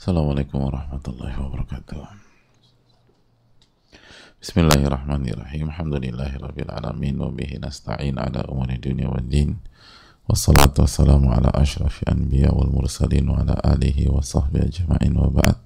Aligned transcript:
Assalamualaikum 0.00 0.64
warahmatullahi 0.64 1.36
wabarakatuh. 1.36 2.00
Bismillahirrahmanirrahim. 4.40 5.68
Alhamdulillahi 5.68 6.40
rabbil 6.40 6.72
alamin 6.72 7.20
wa 7.20 7.28
bihi 7.28 7.60
nasta'in 7.60 8.16
ala 8.16 8.48
umuri 8.48 8.80
dunya 8.80 9.12
wad 9.12 9.28
din. 9.28 9.60
Wassalatu 10.24 10.88
wassalamu 10.88 11.28
ala 11.36 11.52
ashrafi 11.52 12.08
anbiya 12.08 12.48
wal 12.48 12.72
mursalin 12.72 13.28
wa 13.28 13.44
ala 13.44 13.60
alihi 13.60 14.08
wa 14.08 14.24
sahbihi 14.24 14.72
ajma'in 14.72 15.12
wa 15.20 15.28
ba'd. 15.28 15.60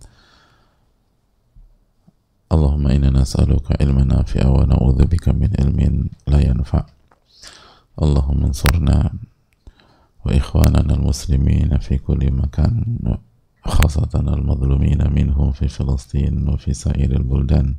Allahumma 2.51 2.91
inna 2.91 3.15
nas'aluka 3.15 3.79
ilman 3.79 4.19
nafi'a 4.19 4.51
wa 4.51 4.67
na'udzubika 4.67 5.31
min 5.31 5.55
ilmin 5.63 6.11
la 6.27 6.43
yanfa'. 6.43 6.91
Allahumma 8.03 8.51
ansurna 8.51 9.15
wa 10.27 10.29
ikhwanana 10.35 10.99
al-muslimin 10.99 11.71
fi 11.79 12.03
kulli 12.03 12.35
makan 12.35 12.99
خاصة 13.66 14.10
المظلومين 14.16 15.14
منهم 15.14 15.52
في 15.52 15.68
فلسطين 15.68 16.50
وفي 16.50 16.74
سائر 16.74 17.12
البلدان 17.12 17.76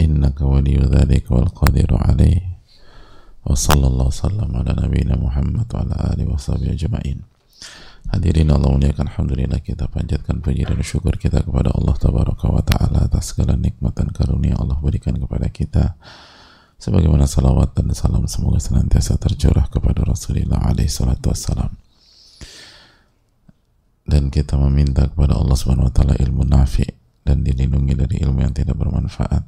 إنك 0.00 0.40
ولي 0.40 0.76
ذلك 0.76 1.30
والقادر 1.30 1.90
عليه 1.90 2.40
وصلى 3.46 3.86
الله 3.86 4.06
وسلم 4.06 4.56
على 4.56 4.72
نبينا 4.82 5.16
محمد 5.16 5.66
وعلى 5.74 5.94
آله 6.12 6.26
وصحبه 6.34 6.72
أجمعين 6.72 7.20
Hadirin 8.06 8.46
Allah 8.54 8.70
muliakan 8.70 9.10
Alhamdulillah 9.10 9.58
kita 9.66 9.90
panjatkan 9.90 10.38
puji 10.38 10.62
dan 10.62 10.78
syukur 10.78 11.18
kita 11.18 11.42
kepada 11.42 11.74
Allah 11.74 11.90
Tabaraka 11.98 12.46
wa 12.46 12.62
Ta'ala 12.62 13.10
atas 13.10 13.34
segala 13.34 13.58
nikmat 13.58 13.98
dan 13.98 14.14
karunia 14.14 14.54
Allah 14.54 14.78
berikan 14.78 15.18
kepada 15.18 15.50
kita 15.50 15.98
sebagaimana 16.78 17.26
salawat 17.26 17.74
dan 17.74 17.90
salam 17.98 18.22
semoga 18.30 18.62
senantiasa 18.62 19.18
tercurah 19.18 19.66
kepada 19.66 20.06
Rasulullah 20.06 20.70
alaihi 20.70 20.86
salatu 20.86 21.34
wassalam 21.34 21.74
dan 24.11 24.27
kita 24.27 24.59
meminta 24.59 25.07
kepada 25.07 25.39
Allah 25.39 25.55
Subhanahu 25.55 25.87
wa 25.87 25.93
taala 25.95 26.19
ilmu 26.19 26.43
nafi 26.43 26.83
dan 27.23 27.47
dilindungi 27.47 27.95
dari 27.95 28.19
ilmu 28.19 28.43
yang 28.43 28.51
tidak 28.51 28.75
bermanfaat. 28.75 29.47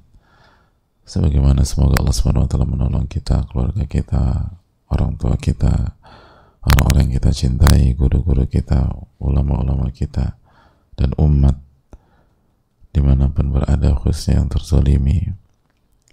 Sebagaimana 1.03 1.67
semoga 1.67 1.99
Allah 1.99 2.15
Subhanahu 2.15 2.47
wa 2.47 2.49
taala 2.49 2.63
menolong 2.63 3.11
kita, 3.11 3.43
keluarga 3.51 3.83
kita, 3.83 4.55
orang 4.87 5.19
tua 5.19 5.35
kita, 5.35 5.99
orang-orang 6.63 7.11
yang 7.11 7.19
kita 7.19 7.31
cintai, 7.35 7.91
guru-guru 7.91 8.47
kita, 8.47 8.87
ulama-ulama 9.19 9.91
kita, 9.91 10.39
dan 10.95 11.11
umat 11.19 11.59
di 12.95 13.03
mana 13.03 13.27
pun 13.35 13.51
berada 13.51 13.91
khususnya 13.99 14.39
yang 14.39 14.47
terzolimi 14.47 15.27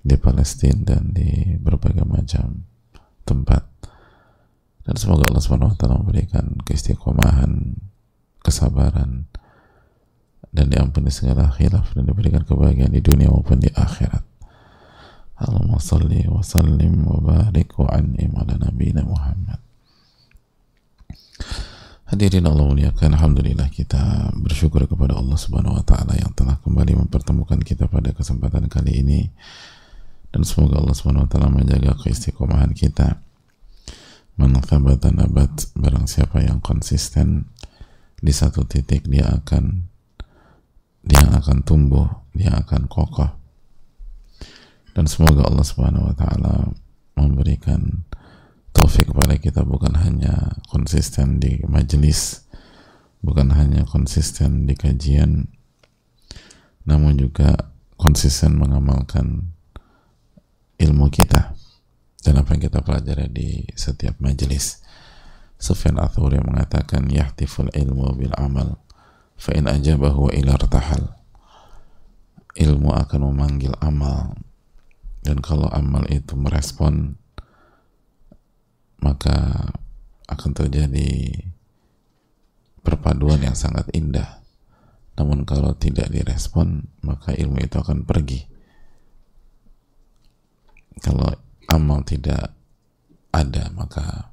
di 0.02 0.16
Palestina 0.18 0.98
dan 0.98 1.14
di 1.14 1.54
berbagai 1.54 2.02
macam 2.02 2.66
tempat 3.22 3.62
dan 4.88 4.96
semoga 4.96 5.28
Allah 5.28 5.44
taala 5.76 6.00
memberikan 6.00 6.56
keistiqomahan 6.64 7.76
kesabaran 8.40 9.30
dan 10.50 10.66
diampuni 10.66 11.14
segala 11.14 11.48
khilaf 11.54 11.94
dan 11.94 12.10
diberikan 12.10 12.42
kebahagiaan 12.42 12.90
di 12.90 13.02
dunia 13.04 13.30
maupun 13.30 13.62
di 13.62 13.70
akhirat. 13.70 14.26
Allahumma 15.40 15.80
salli 15.80 16.26
wa 16.28 16.44
sallim 16.44 17.06
wa 17.06 17.16
barik 17.22 17.72
wa 17.80 17.88
an'im 17.96 18.34
ala 18.36 18.60
nabiyina 18.60 19.06
Muhammad. 19.06 19.60
Hadirin 22.10 22.42
Allah 22.42 22.66
muliakan 22.66 23.14
Alhamdulillah 23.14 23.70
kita 23.70 24.34
bersyukur 24.34 24.82
kepada 24.90 25.14
Allah 25.14 25.38
subhanahu 25.38 25.78
wa 25.78 25.84
ta'ala 25.86 26.18
yang 26.18 26.34
telah 26.34 26.58
kembali 26.58 27.06
mempertemukan 27.06 27.62
kita 27.62 27.86
pada 27.86 28.10
kesempatan 28.10 28.66
kali 28.66 28.98
ini 28.98 29.30
dan 30.34 30.42
semoga 30.42 30.82
Allah 30.82 30.90
subhanahu 30.90 31.24
wa 31.26 31.30
ta'ala 31.30 31.54
menjaga 31.54 31.94
keistiqomahan 32.02 32.74
kita 32.74 33.22
man 34.34 34.58
thabata 34.58 35.14
nabat 35.14 35.70
barang 35.78 36.10
siapa 36.10 36.42
yang 36.42 36.58
konsisten 36.58 37.46
di 38.20 38.32
satu 38.32 38.68
titik 38.68 39.08
dia 39.08 39.26
akan 39.28 39.88
dia 41.00 41.24
akan 41.24 41.64
tumbuh, 41.64 42.08
dia 42.36 42.52
akan 42.52 42.84
kokoh. 42.86 43.32
Dan 44.92 45.08
semoga 45.08 45.48
Allah 45.48 45.64
Subhanahu 45.64 46.12
wa 46.12 46.14
taala 46.14 46.54
memberikan 47.16 48.04
taufik 48.76 49.08
kepada 49.08 49.40
kita 49.40 49.64
bukan 49.64 49.96
hanya 49.96 50.60
konsisten 50.68 51.40
di 51.40 51.64
majelis, 51.64 52.44
bukan 53.24 53.52
hanya 53.56 53.88
konsisten 53.88 54.68
di 54.68 54.76
kajian, 54.76 55.48
namun 56.84 57.16
juga 57.16 57.72
konsisten 57.96 58.56
mengamalkan 58.60 59.52
ilmu 60.80 61.12
kita 61.12 61.52
dan 62.24 62.34
apa 62.40 62.56
yang 62.56 62.62
kita 62.68 62.80
pelajari 62.80 63.26
di 63.32 63.48
setiap 63.76 64.16
majelis. 64.20 64.80
Sufyan 65.60 66.00
Athuri 66.00 66.40
mengatakan 66.40 67.12
yahtiful 67.12 67.68
ilmu 67.68 68.16
bil 68.16 68.32
amal 68.40 68.80
fa 69.36 69.52
in 69.52 69.68
ajabahu 69.68 70.32
ila 70.32 70.56
irtahal. 70.56 71.20
Ilmu 72.56 72.90
akan 72.96 73.20
memanggil 73.28 73.76
amal. 73.84 74.40
Dan 75.20 75.44
kalau 75.44 75.68
amal 75.68 76.08
itu 76.08 76.32
merespon 76.32 77.20
maka 79.04 79.68
akan 80.24 80.50
terjadi 80.56 81.44
perpaduan 82.80 83.44
yang 83.44 83.52
sangat 83.52 83.84
indah. 83.92 84.40
Namun 85.20 85.44
kalau 85.44 85.76
tidak 85.76 86.08
direspon 86.08 86.88
maka 87.04 87.36
ilmu 87.36 87.60
itu 87.60 87.76
akan 87.76 88.08
pergi. 88.08 88.48
Kalau 91.04 91.36
amal 91.68 92.00
tidak 92.08 92.56
ada 93.28 93.68
maka 93.76 94.32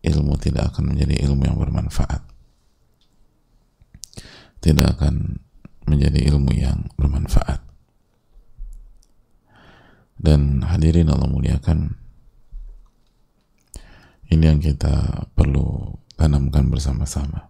ilmu 0.00 0.36
tidak 0.40 0.72
akan 0.74 0.94
menjadi 0.96 1.24
ilmu 1.28 1.42
yang 1.44 1.58
bermanfaat. 1.60 2.22
Tidak 4.60 4.86
akan 4.96 5.40
menjadi 5.88 6.20
ilmu 6.32 6.52
yang 6.56 6.88
bermanfaat. 6.96 7.60
Dan 10.20 10.60
hadirin 10.60 11.08
Allah 11.08 11.28
muliakan 11.32 11.96
ini 14.30 14.44
yang 14.44 14.60
kita 14.60 15.26
perlu 15.32 15.96
tanamkan 16.14 16.68
bersama-sama. 16.68 17.48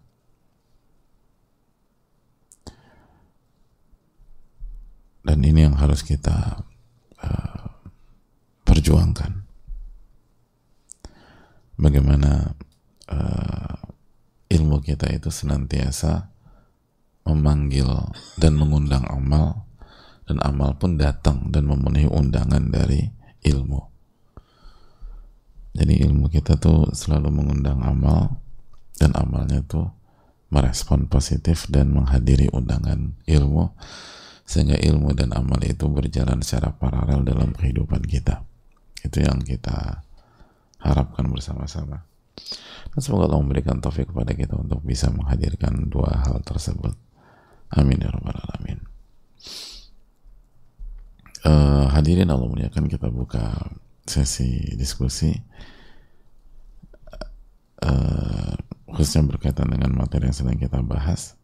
Dan 5.20 5.44
ini 5.44 5.68
yang 5.68 5.76
harus 5.76 6.00
kita 6.00 6.64
uh, 7.20 7.66
perjuangkan 8.64 9.49
bagaimana 11.80 12.52
uh, 13.08 13.80
ilmu 14.52 14.84
kita 14.84 15.08
itu 15.08 15.32
senantiasa 15.32 16.28
memanggil 17.24 17.88
dan 18.36 18.60
mengundang 18.60 19.08
amal 19.08 19.64
dan 20.28 20.38
amal 20.44 20.76
pun 20.76 21.00
datang 21.00 21.48
dan 21.48 21.66
memenuhi 21.66 22.06
undangan 22.06 22.70
dari 22.70 23.08
ilmu. 23.42 23.80
Jadi 25.74 26.02
ilmu 26.06 26.28
kita 26.28 26.60
tuh 26.60 26.92
selalu 26.92 27.32
mengundang 27.32 27.80
amal 27.80 28.38
dan 28.98 29.16
amalnya 29.16 29.64
tuh 29.64 29.88
merespon 30.50 31.06
positif 31.06 31.70
dan 31.70 31.94
menghadiri 31.94 32.50
undangan 32.50 33.14
ilmu 33.24 33.70
sehingga 34.42 34.74
ilmu 34.82 35.14
dan 35.14 35.30
amal 35.30 35.62
itu 35.62 35.86
berjalan 35.86 36.42
secara 36.42 36.74
paralel 36.74 37.22
dalam 37.22 37.54
kehidupan 37.54 38.02
kita. 38.02 38.42
Itu 39.06 39.22
yang 39.22 39.40
kita 39.46 40.02
harapkan 40.80 41.28
bersama-sama. 41.28 42.04
Dan 42.90 43.00
semoga 43.04 43.30
Allah 43.30 43.40
memberikan 43.44 43.78
taufik 43.78 44.10
kepada 44.10 44.34
kita 44.34 44.56
untuk 44.58 44.82
bisa 44.82 45.12
menghadirkan 45.12 45.92
dua 45.92 46.10
hal 46.26 46.42
tersebut. 46.42 46.96
Amin 47.70 48.02
ya 48.02 48.10
rabbal 48.10 48.34
alamin. 48.34 48.82
Uh, 51.40 51.88
hadirin 51.94 52.28
Allah 52.28 52.50
muliakan 52.50 52.90
kita 52.90 53.08
buka 53.08 53.56
sesi 54.04 54.74
diskusi 54.76 55.32
uh, 57.80 58.54
khususnya 58.90 59.24
berkaitan 59.24 59.70
dengan 59.70 59.94
materi 59.94 60.28
yang 60.28 60.36
sedang 60.36 60.58
kita 60.58 60.82
bahas 60.84 61.38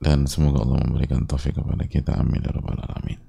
dan 0.00 0.26
semoga 0.26 0.64
Allah 0.64 0.82
memberikan 0.82 1.28
taufik 1.28 1.54
kepada 1.54 1.84
kita 1.86 2.16
amin 2.18 2.42
ya 2.42 2.50
rabbal 2.50 2.80
alamin 2.80 3.20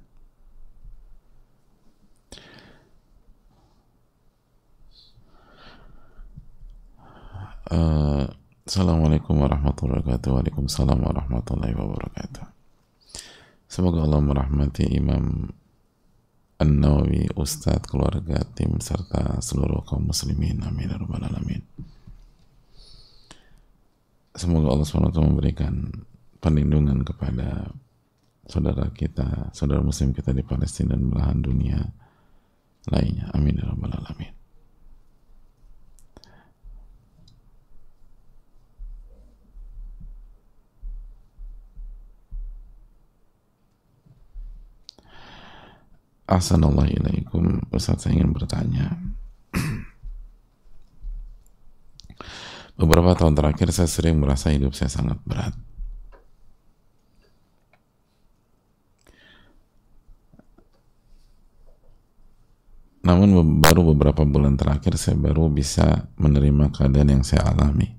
Assalamualaikum 7.77 9.37
warahmatullahi 9.37 10.01
wabarakatuh. 10.01 10.33
Waalaikumsalam 10.33 10.97
warahmatullahi 10.97 11.77
wabarakatuh. 11.77 12.45
Semoga 13.69 14.01
Allah 14.01 14.17
merahmati 14.17 14.97
Imam 14.97 15.53
An-Nawawi, 16.57 17.37
Ustadz, 17.37 17.85
keluarga, 17.85 18.41
tim, 18.57 18.81
serta 18.81 19.37
seluruh 19.45 19.85
kaum 19.85 20.09
muslimin. 20.09 20.65
Amin. 20.65 20.89
Ya 20.89 20.97
Alamin. 20.97 21.61
Semoga 24.33 24.73
Allah 24.73 24.85
SWT 24.85 25.21
memberikan 25.21 25.93
perlindungan 26.41 27.05
kepada 27.05 27.69
saudara 28.49 28.89
kita, 28.89 29.53
saudara 29.53 29.85
muslim 29.85 30.17
kita 30.17 30.33
di 30.33 30.41
Palestina 30.41 30.97
dan 30.97 31.13
belahan 31.13 31.45
dunia 31.45 31.77
lainnya. 32.89 33.29
Amin. 33.37 33.61
Ya 33.61 33.69
Alamin 33.69 34.37
Assalamualaikum 46.27 47.63
Ustaz 47.71 48.03
saya 48.03 48.19
ingin 48.19 48.35
bertanya 48.35 48.99
Beberapa 52.75 53.15
tahun 53.15 53.33
terakhir 53.33 53.71
saya 53.71 53.87
sering 53.87 54.19
merasa 54.19 54.51
hidup 54.51 54.75
saya 54.75 54.91
sangat 54.91 55.17
berat 55.23 55.55
Namun 63.07 63.63
baru 63.63 63.95
beberapa 63.95 64.27
bulan 64.27 64.59
terakhir 64.59 64.99
saya 64.99 65.15
baru 65.15 65.47
bisa 65.47 66.11
menerima 66.19 66.75
keadaan 66.75 67.07
yang 67.07 67.23
saya 67.23 67.55
alami. 67.55 67.95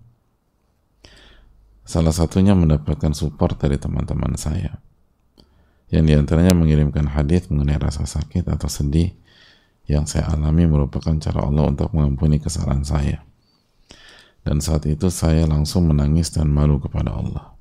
Salah 1.89 2.13
satunya 2.13 2.53
mendapatkan 2.53 3.17
support 3.17 3.57
dari 3.57 3.81
teman-teman 3.81 4.37
saya. 4.37 4.77
Yang 5.89 6.05
di 6.05 6.13
antaranya 6.17 6.53
mengirimkan 6.53 7.09
hadis 7.09 7.49
mengenai 7.49 7.81
rasa 7.81 8.05
sakit 8.05 8.45
atau 8.45 8.69
sedih 8.69 9.17
yang 9.89 10.05
saya 10.05 10.29
alami 10.29 10.69
merupakan 10.69 11.17
cara 11.17 11.49
Allah 11.49 11.65
untuk 11.73 11.89
mengampuni 11.97 12.37
kesalahan 12.37 12.85
saya. 12.85 13.25
Dan 14.45 14.61
saat 14.61 14.85
itu 14.85 15.09
saya 15.09 15.49
langsung 15.49 15.89
menangis 15.89 16.29
dan 16.33 16.53
malu 16.53 16.77
kepada 16.77 17.17
Allah. 17.17 17.57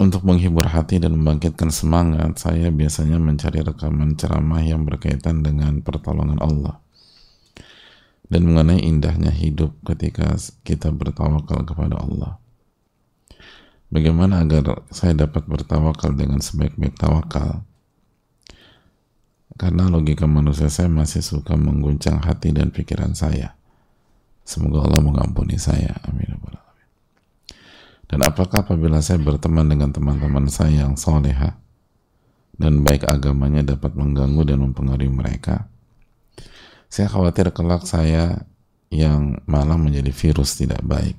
Untuk 0.00 0.24
menghibur 0.24 0.64
hati 0.64 0.96
dan 0.96 1.12
membangkitkan 1.12 1.68
semangat, 1.68 2.40
saya 2.40 2.72
biasanya 2.72 3.20
mencari 3.20 3.60
rekaman 3.60 4.16
ceramah 4.16 4.64
yang 4.64 4.82
berkaitan 4.88 5.44
dengan 5.44 5.84
pertolongan 5.84 6.40
Allah 6.40 6.80
dan 8.30 8.46
mengenai 8.46 8.80
indahnya 8.80 9.34
hidup 9.34 9.74
ketika 9.82 10.38
kita 10.62 10.94
bertawakal 10.94 11.66
kepada 11.66 11.98
Allah. 11.98 12.38
Bagaimana 13.90 14.46
agar 14.46 14.86
saya 14.94 15.26
dapat 15.26 15.50
bertawakal 15.50 16.14
dengan 16.14 16.38
sebaik-baik 16.38 16.94
tawakal? 16.94 17.66
Karena 19.58 19.90
logika 19.90 20.30
manusia 20.30 20.70
saya 20.70 20.86
masih 20.86 21.26
suka 21.26 21.58
mengguncang 21.58 22.22
hati 22.22 22.54
dan 22.54 22.70
pikiran 22.70 23.18
saya. 23.18 23.58
Semoga 24.46 24.86
Allah 24.86 25.02
mengampuni 25.02 25.58
saya. 25.58 25.98
Amin. 26.06 26.30
Dan 28.10 28.26
apakah 28.26 28.66
apabila 28.66 28.98
saya 28.98 29.22
berteman 29.22 29.70
dengan 29.70 29.94
teman-teman 29.94 30.50
saya 30.50 30.82
yang 30.82 30.98
soleha 30.98 31.54
dan 32.58 32.82
baik 32.82 33.06
agamanya 33.06 33.62
dapat 33.62 33.94
mengganggu 33.94 34.50
dan 34.50 34.58
mempengaruhi 34.66 35.14
mereka? 35.14 35.70
Saya 36.90 37.06
khawatir 37.06 37.54
kelak 37.54 37.86
saya 37.86 38.42
yang 38.90 39.38
malah 39.46 39.78
menjadi 39.78 40.10
virus 40.10 40.58
tidak 40.58 40.82
baik 40.82 41.14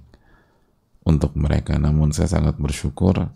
untuk 1.11 1.35
mereka. 1.35 1.75
Namun 1.75 2.15
saya 2.15 2.31
sangat 2.31 2.55
bersyukur 2.55 3.27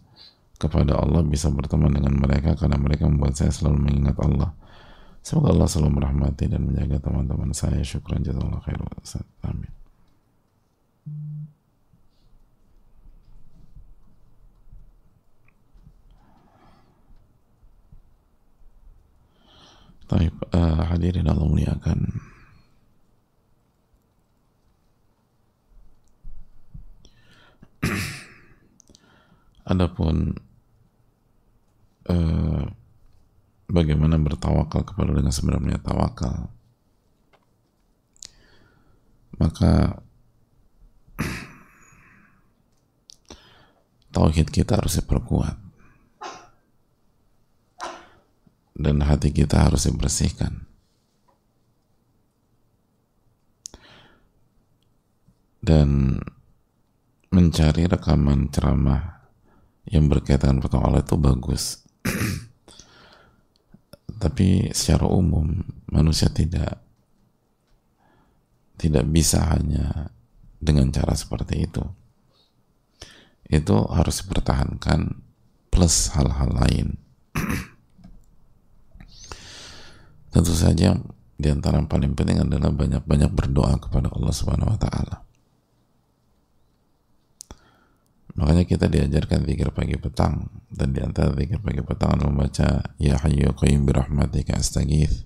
kepada 0.56 0.96
Allah 0.96 1.22
bisa 1.28 1.52
berteman 1.52 1.92
dengan 1.92 2.16
mereka 2.16 2.56
karena 2.56 2.80
mereka 2.80 3.12
membuat 3.12 3.36
saya 3.36 3.52
selalu 3.52 3.92
mengingat 3.92 4.16
Allah. 4.24 4.56
Semoga 5.26 5.52
Allah 5.52 5.68
selalu 5.68 5.92
merahmati 6.00 6.46
dan 6.48 6.70
menjaga 6.70 7.02
teman-teman 7.02 7.52
saya. 7.52 7.82
Syukran 7.82 8.22
jazakallah 8.24 8.62
khairan. 8.62 8.88
Amin. 9.44 9.74
Taib, 20.06 20.38
uh, 20.54 20.86
hadirin 20.94 21.26
Allah 21.26 21.50
muliakan. 21.50 22.14
Adapun 29.66 30.38
uh, 32.10 32.64
bagaimana 33.66 34.22
bertawakal 34.22 34.86
kepada 34.86 35.10
dengan 35.10 35.34
sebenarnya 35.34 35.82
tawakal, 35.82 36.54
maka 39.42 40.00
tauhid 44.14 44.54
kita 44.54 44.78
harus 44.78 45.02
diperkuat. 45.02 45.66
dan 48.76 49.00
hati 49.08 49.32
kita 49.32 49.66
harus 49.66 49.88
dibersihkan. 49.88 50.68
Dan 55.66 56.22
mencari 57.34 57.90
rekaman 57.90 58.54
ceramah 58.54 59.25
yang 59.90 60.10
berkaitan 60.10 60.58
dengan 60.58 60.82
Allah 60.82 61.06
itu 61.06 61.18
bagus. 61.18 61.86
Tapi 64.22 64.74
secara 64.74 65.06
umum 65.06 65.62
manusia 65.92 66.32
tidak 66.32 66.82
tidak 68.76 69.06
bisa 69.08 69.56
hanya 69.56 70.10
dengan 70.58 70.90
cara 70.90 71.14
seperti 71.14 71.70
itu. 71.70 71.84
Itu 73.46 73.86
harus 73.94 74.26
dipertahankan 74.26 75.22
plus 75.70 76.10
hal-hal 76.18 76.50
lain. 76.50 76.98
Tentu 80.34 80.52
saja 80.52 80.98
di 81.36 81.48
antara 81.52 81.78
yang 81.78 81.92
paling 81.92 82.16
penting 82.16 82.42
adalah 82.42 82.72
banyak-banyak 82.72 83.32
berdoa 83.32 83.78
kepada 83.78 84.10
Allah 84.12 84.34
Subhanahu 84.34 84.74
wa 84.74 84.80
taala. 84.80 85.22
Makanya 88.36 88.68
kita 88.68 88.92
diajarkan 88.92 89.48
zikir 89.48 89.72
pagi 89.72 89.96
petang 89.96 90.52
dan 90.68 90.92
di 90.92 91.00
antara 91.00 91.32
zikir 91.32 91.64
pagi 91.64 91.80
petang 91.80 92.20
membaca 92.20 92.84
ya 93.00 93.16
hayyu 93.24 93.56
qayyum 93.56 93.88
bi 93.88 93.96
rahmatika 93.96 94.60
astaghith 94.60 95.24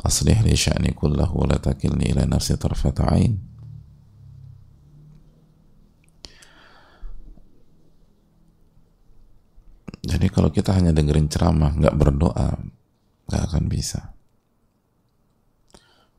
aslih 0.00 0.40
li 0.40 0.56
sya'ni 0.56 0.96
kullahu 0.96 1.44
wa 1.44 1.54
la 1.54 1.58
takilni 1.60 2.10
ila 2.10 2.24
nafsi 2.24 2.56
tarfata 2.56 3.12
ain. 3.12 3.36
Jadi 10.04 10.28
kalau 10.28 10.52
kita 10.52 10.76
hanya 10.76 10.92
dengerin 10.92 11.32
ceramah, 11.32 11.72
nggak 11.80 11.96
berdoa, 11.96 12.60
nggak 13.24 13.42
akan 13.48 13.64
bisa. 13.72 14.12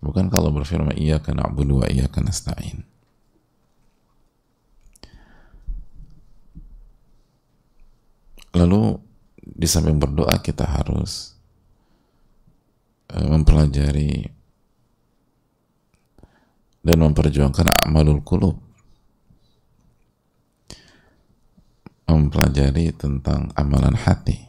Bukan 0.01 0.29
kalau 0.29 0.49
berfirman 0.53 0.97
iya 0.97 1.21
abu 1.21 1.65
dua 1.65 1.89
iya 1.89 2.09
karena 2.09 2.33
nasta'in. 2.33 2.94
Lalu 8.55 8.95
di 9.35 9.67
samping 9.67 9.99
berdoa 9.99 10.39
kita 10.39 10.63
harus 10.63 11.35
uh, 13.11 13.27
mempelajari 13.27 14.31
dan 16.85 16.97
memperjuangkan 17.01 17.75
amalul 17.83 18.23
kulub 18.23 18.65
mempelajari 22.25 22.89
tentang 22.95 23.53
amalan 23.53 23.93
hati 23.93 24.43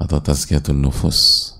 atau 0.00 0.18
tazkiyatun 0.18 0.80
nufus 0.80 1.59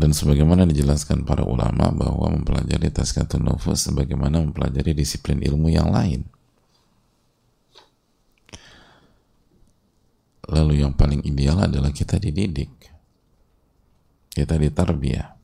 dan 0.00 0.16
sebagaimana 0.16 0.64
dijelaskan 0.64 1.28
para 1.28 1.44
ulama 1.44 1.92
bahwa 1.92 2.32
mempelajari 2.32 2.88
tazkiyatun 2.88 3.44
nufus 3.44 3.84
sebagaimana 3.84 4.40
mempelajari 4.40 4.96
disiplin 4.96 5.44
ilmu 5.44 5.68
yang 5.68 5.92
lain. 5.92 6.24
Lalu 10.48 10.80
yang 10.80 10.96
paling 10.96 11.20
ideal 11.28 11.60
adalah 11.60 11.92
kita 11.92 12.16
dididik 12.16 12.72
kita 14.30 14.56
ditarbiyah 14.56 15.36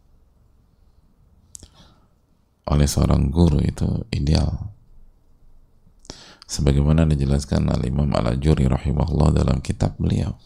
oleh 2.67 2.89
seorang 2.89 3.29
guru 3.29 3.61
itu 3.61 3.87
ideal. 4.09 4.73
Sebagaimana 6.47 7.05
dijelaskan 7.05 7.69
oleh 7.69 7.91
Imam 7.91 8.09
Al-Ajuri 8.15 8.71
rahimahullah 8.71 9.37
dalam 9.37 9.59
kitab 9.61 9.99
beliau 10.01 10.39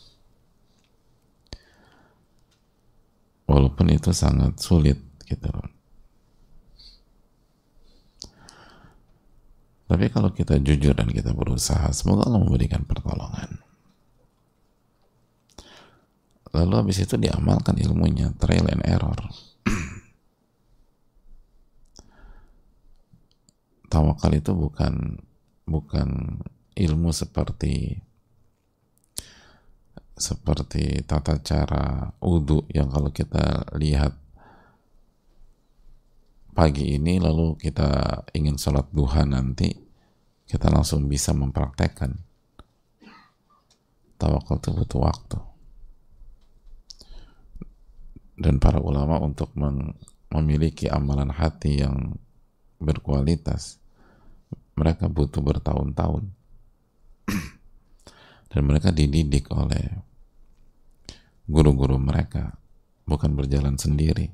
walaupun 3.51 3.91
itu 3.91 4.15
sangat 4.15 4.63
sulit 4.63 5.03
gitu. 5.27 5.51
Tapi 9.91 10.07
kalau 10.07 10.31
kita 10.31 10.63
jujur 10.63 10.95
dan 10.95 11.11
kita 11.11 11.35
berusaha 11.35 11.91
semoga 11.91 12.31
Allah 12.31 12.39
memberikan 12.47 12.87
pertolongan. 12.87 13.59
Lalu 16.55 16.75
habis 16.79 17.03
itu 17.03 17.19
diamalkan 17.19 17.75
ilmunya 17.75 18.31
trial 18.39 18.71
and 18.71 18.87
error. 18.87 19.19
Tawakal 23.91 24.39
itu 24.39 24.55
bukan 24.55 25.19
bukan 25.67 26.39
ilmu 26.79 27.11
seperti 27.11 27.99
seperti 30.21 31.01
tata 31.09 31.41
cara 31.41 32.13
wudhu 32.21 32.69
yang 32.71 32.93
kalau 32.93 33.09
kita 33.09 33.73
lihat 33.81 34.13
pagi 36.53 37.01
ini 37.01 37.17
lalu 37.17 37.57
kita 37.57 38.23
ingin 38.37 38.61
sholat 38.61 38.87
duha 38.93 39.25
nanti 39.25 39.73
kita 40.45 40.69
langsung 40.69 41.09
bisa 41.09 41.33
mempraktekkan 41.33 42.31
tawakal 44.21 44.61
itu 44.61 44.69
butuh 44.77 45.01
waktu. 45.01 45.39
Dan 48.37 48.61
para 48.61 48.77
ulama 48.77 49.17
untuk 49.25 49.57
memiliki 50.29 50.93
amalan 50.93 51.33
hati 51.33 51.81
yang 51.81 52.21
berkualitas 52.77 53.81
mereka 54.77 55.09
butuh 55.09 55.41
bertahun-tahun. 55.41 56.29
Dan 58.53 58.61
mereka 58.65 58.93
dididik 58.93 59.49
oleh 59.53 60.05
guru-guru 61.51 61.99
mereka 61.99 62.55
bukan 63.03 63.35
berjalan 63.35 63.75
sendiri. 63.75 64.31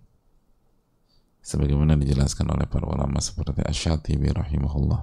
Sebagaimana 1.40 1.96
dijelaskan 1.96 2.52
oleh 2.52 2.66
para 2.68 2.84
ulama 2.84 3.22
seperti 3.22 3.64
Asy-Syatibi 3.64 4.34
rahimahullah. 4.34 5.02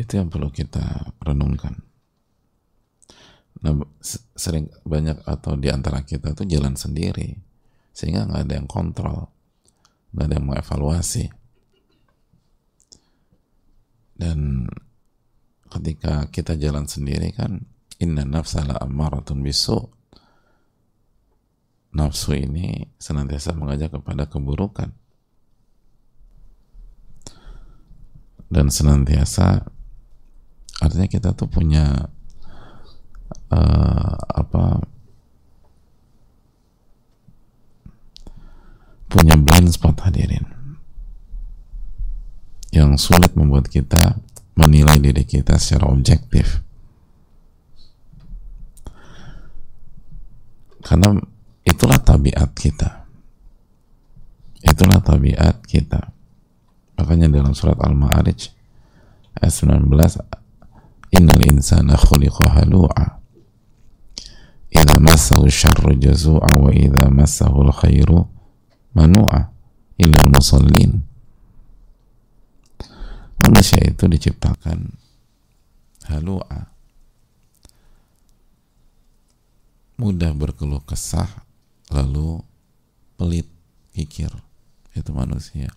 Itu 0.00 0.16
yang 0.16 0.32
perlu 0.32 0.48
kita 0.48 1.12
renungkan. 1.20 1.76
Nah 3.60 3.76
sering 4.32 4.72
banyak 4.88 5.20
atau 5.28 5.52
di 5.60 5.68
antara 5.68 6.00
kita 6.00 6.32
tuh 6.32 6.48
jalan 6.48 6.72
sendiri 6.72 7.36
sehingga 7.92 8.24
nggak 8.24 8.48
ada 8.48 8.54
yang 8.56 8.64
kontrol 8.70 9.28
nggak 10.10 10.26
ada 10.26 10.34
yang 10.38 10.46
mengevaluasi. 10.46 11.24
Dan 14.20 14.68
ketika 15.70 16.28
kita 16.28 16.58
jalan 16.58 16.84
sendiri 16.84 17.32
kan 17.32 17.64
inna 18.00 18.24
nafsala 18.24 18.80
ammaratun 18.80 19.44
bisu. 19.44 19.78
Nafsu 21.90 22.32
ini 22.38 22.88
senantiasa 22.96 23.52
mengajak 23.52 23.92
kepada 24.00 24.24
keburukan. 24.24 24.90
Dan 28.50 28.66
senantiasa 28.66 29.62
artinya 30.82 31.06
kita 31.06 31.30
tuh 31.38 31.46
punya 31.46 32.10
uh, 33.52 34.14
apa 34.26 34.82
punya 39.06 39.38
blind 39.38 39.70
spot 39.70 40.02
hadirin. 40.02 40.46
Yang 42.70 43.02
sulit 43.02 43.34
membuat 43.34 43.66
kita 43.66 44.18
menilai 44.54 44.98
diri 45.02 45.26
kita 45.26 45.58
secara 45.58 45.90
objektif 45.90 46.62
karena 50.80 51.20
Itulah 51.70 52.00
tabiat 52.00 52.50
kita. 52.56 53.04
Itulah 54.64 55.00
tabiat 55.00 55.64
kita. 55.64 56.12
Makanya 56.96 57.32
dalam 57.32 57.56
surat 57.56 57.80
Al-Ma'arij 57.80 58.52
ayat 59.40 59.54
19 59.56 59.88
Innal 61.16 61.42
insana 61.48 61.96
khuliqa 61.96 62.60
halu'a 62.60 63.24
Idza 64.68 64.96
massahu 65.00 65.48
syarru 65.48 65.96
jazu'a 65.96 66.52
wa 66.60 66.68
idza 66.70 67.08
massahu 67.08 67.64
al-khairu 67.66 68.28
manu'a 68.92 69.48
illa 69.96 70.18
al-musallin 70.20 71.00
Manusia 73.40 73.80
itu 73.80 74.04
diciptakan 74.04 74.92
halu'a 76.12 76.69
mudah 80.00 80.32
berkeluh 80.32 80.80
kesah 80.80 81.28
lalu 81.92 82.40
pelit 83.20 83.44
pikir 83.92 84.32
itu 84.96 85.12
manusia. 85.12 85.68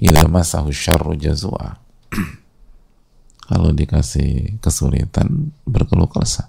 Ila 0.00 0.24
masahu 0.32 0.72
syarru 0.72 1.12
jazua 1.12 1.76
kalau 3.52 3.76
dikasih 3.76 4.56
kesulitan 4.64 5.52
berkeluh 5.68 6.08
kesah. 6.08 6.48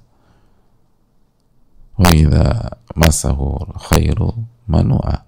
Wa 1.99 2.15
idza 2.15 2.79
masahu 2.95 3.67
khairu 3.91 4.31
manua. 4.71 5.27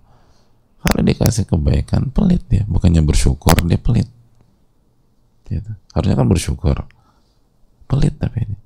Kalau 0.79 0.99
dikasih 1.03 1.51
kebaikan 1.51 2.15
pelit 2.15 2.47
dia. 2.47 2.63
Bukannya 2.63 3.03
bersyukur 3.03 3.59
dia 3.67 3.75
pelit. 3.79 4.07
Gitu. 5.43 5.75
harusnya 5.91 6.15
kan 6.15 6.31
bersyukur. 6.31 6.87
Pelit 7.91 8.15
tapi 8.15 8.47
ini 8.47 8.62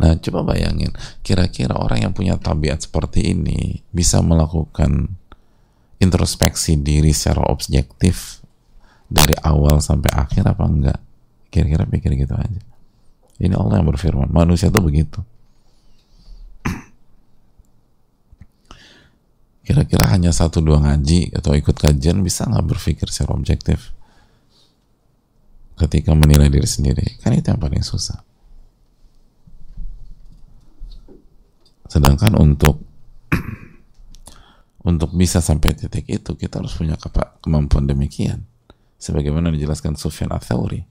Nah, 0.00 0.16
coba 0.16 0.56
bayangin, 0.56 0.88
kira-kira 1.20 1.76
orang 1.76 2.08
yang 2.08 2.16
punya 2.16 2.40
tabiat 2.40 2.80
seperti 2.88 3.36
ini 3.36 3.84
bisa 3.92 4.24
melakukan 4.24 5.12
introspeksi 6.00 6.80
diri 6.80 7.12
secara 7.12 7.52
objektif 7.52 8.40
dari 9.12 9.36
awal 9.44 9.84
sampai 9.84 10.08
akhir 10.16 10.48
apa 10.48 10.64
enggak? 10.64 10.96
Kira-kira 11.52 11.84
pikir 11.84 12.16
gitu 12.16 12.32
aja. 12.32 12.62
Ini 13.36 13.52
Allah 13.52 13.84
yang 13.84 13.92
berfirman, 13.92 14.32
manusia 14.32 14.72
itu 14.72 14.80
begitu. 14.80 15.20
Kira-kira 19.68 20.08
hanya 20.08 20.32
satu 20.32 20.64
dua 20.64 20.80
ngaji 20.80 21.36
atau 21.36 21.52
ikut 21.52 21.76
kajian 21.76 22.24
bisa 22.24 22.48
nggak 22.48 22.64
berpikir 22.72 23.12
secara 23.12 23.36
objektif 23.36 23.92
ketika 25.76 26.16
menilai 26.16 26.48
diri 26.48 26.64
sendiri? 26.64 27.20
Kan 27.20 27.36
itu 27.36 27.52
yang 27.52 27.60
paling 27.60 27.84
susah. 27.84 28.29
Sedangkan 31.90 32.38
untuk 32.38 32.86
untuk 34.90 35.10
bisa 35.18 35.42
sampai 35.42 35.74
titik 35.74 36.06
itu 36.06 36.38
kita 36.38 36.62
harus 36.62 36.78
punya 36.78 36.94
kemampuan 37.42 37.90
demikian. 37.90 38.46
Sebagaimana 39.00 39.50
dijelaskan 39.50 39.98
Sufyan 39.98 40.30
Ats-Tsauri. 40.30 40.86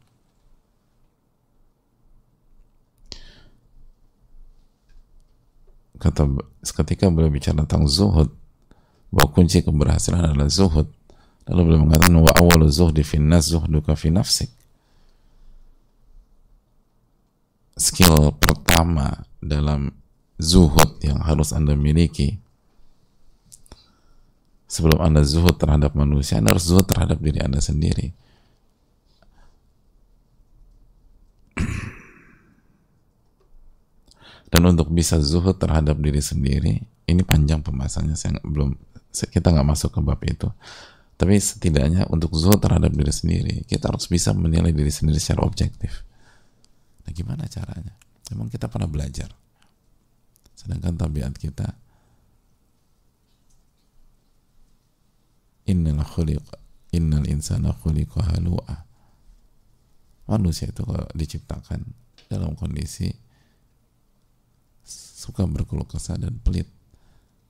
Kata 5.99 6.25
ketika 6.63 7.11
beliau 7.11 7.31
bicara 7.31 7.63
tentang 7.63 7.85
zuhud, 7.85 8.31
bahwa 9.09 9.27
kunci 9.33 9.61
keberhasilan 9.65 10.33
adalah 10.33 10.49
zuhud. 10.49 10.87
Lalu 11.49 11.61
beliau 11.65 11.81
mengatakan 11.85 12.13
wa 12.21 12.33
awwalu 12.33 12.69
zuhdi 12.69 13.01
fi 13.01 13.17
nas 13.17 13.49
zuhduka 13.49 13.97
fi 13.97 14.13
nafsik. 14.13 14.53
Skill 17.73 18.37
pertama 18.37 19.25
dalam 19.41 19.98
zuhud 20.39 21.03
yang 21.03 21.19
harus 21.19 21.51
Anda 21.51 21.75
miliki 21.75 22.39
sebelum 24.71 25.03
Anda 25.03 25.27
zuhud 25.27 25.59
terhadap 25.59 25.91
manusia, 25.99 26.39
Anda 26.39 26.55
harus 26.55 26.71
zuhud 26.71 26.87
terhadap 26.87 27.19
diri 27.19 27.43
Anda 27.43 27.59
sendiri. 27.59 28.15
Dan 34.49 34.65
untuk 34.65 34.89
bisa 34.89 35.21
zuhud 35.21 35.59
terhadap 35.61 35.99
diri 36.01 36.23
sendiri, 36.23 36.81
ini 37.05 37.21
panjang 37.21 37.61
pembahasannya, 37.61 38.17
saya 38.17 38.41
belum 38.41 38.73
kita 39.13 39.53
nggak 39.53 39.67
masuk 39.67 39.93
ke 39.93 39.99
bab 40.01 40.21
itu. 40.25 40.49
Tapi 41.19 41.35
setidaknya 41.35 42.07
untuk 42.07 42.31
zuhud 42.33 42.57
terhadap 42.57 42.95
diri 42.95 43.11
sendiri, 43.11 43.55
kita 43.67 43.91
harus 43.91 44.07
bisa 44.07 44.31
menilai 44.31 44.71
diri 44.71 44.89
sendiri 44.89 45.19
secara 45.19 45.43
objektif. 45.43 46.07
Nah, 47.03 47.11
gimana 47.11 47.45
caranya? 47.45 47.93
Memang 48.31 48.47
kita 48.47 48.71
pernah 48.71 48.87
belajar 48.87 49.29
sedangkan 50.59 50.99
tabiat 50.99 51.31
kita 51.39 51.71
innal 55.71 56.03
khuliq 56.03 56.43
innal 56.91 57.23
insana 57.31 57.71
khuliqa 57.71 58.19
halu'a. 58.35 58.83
Manusia 60.27 60.69
itu 60.69 60.83
kalau 60.83 61.07
diciptakan 61.15 61.81
dalam 62.27 62.53
kondisi 62.59 63.09
suka 64.85 65.47
berkeluh 65.47 65.87
kesah 65.87 66.19
dan 66.19 66.37
pelit. 66.43 66.67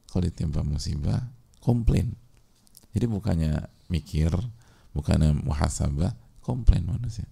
Kalau 0.09 0.25
ditimpa 0.25 0.61
musibah 0.61 1.19
komplain. 1.65 2.13
Jadi 2.93 3.05
bukannya 3.09 3.67
mikir 3.89 4.31
bukannya 4.93 5.33
muhasabah 5.43 6.13
komplain 6.45 6.87
manusia. 6.87 7.27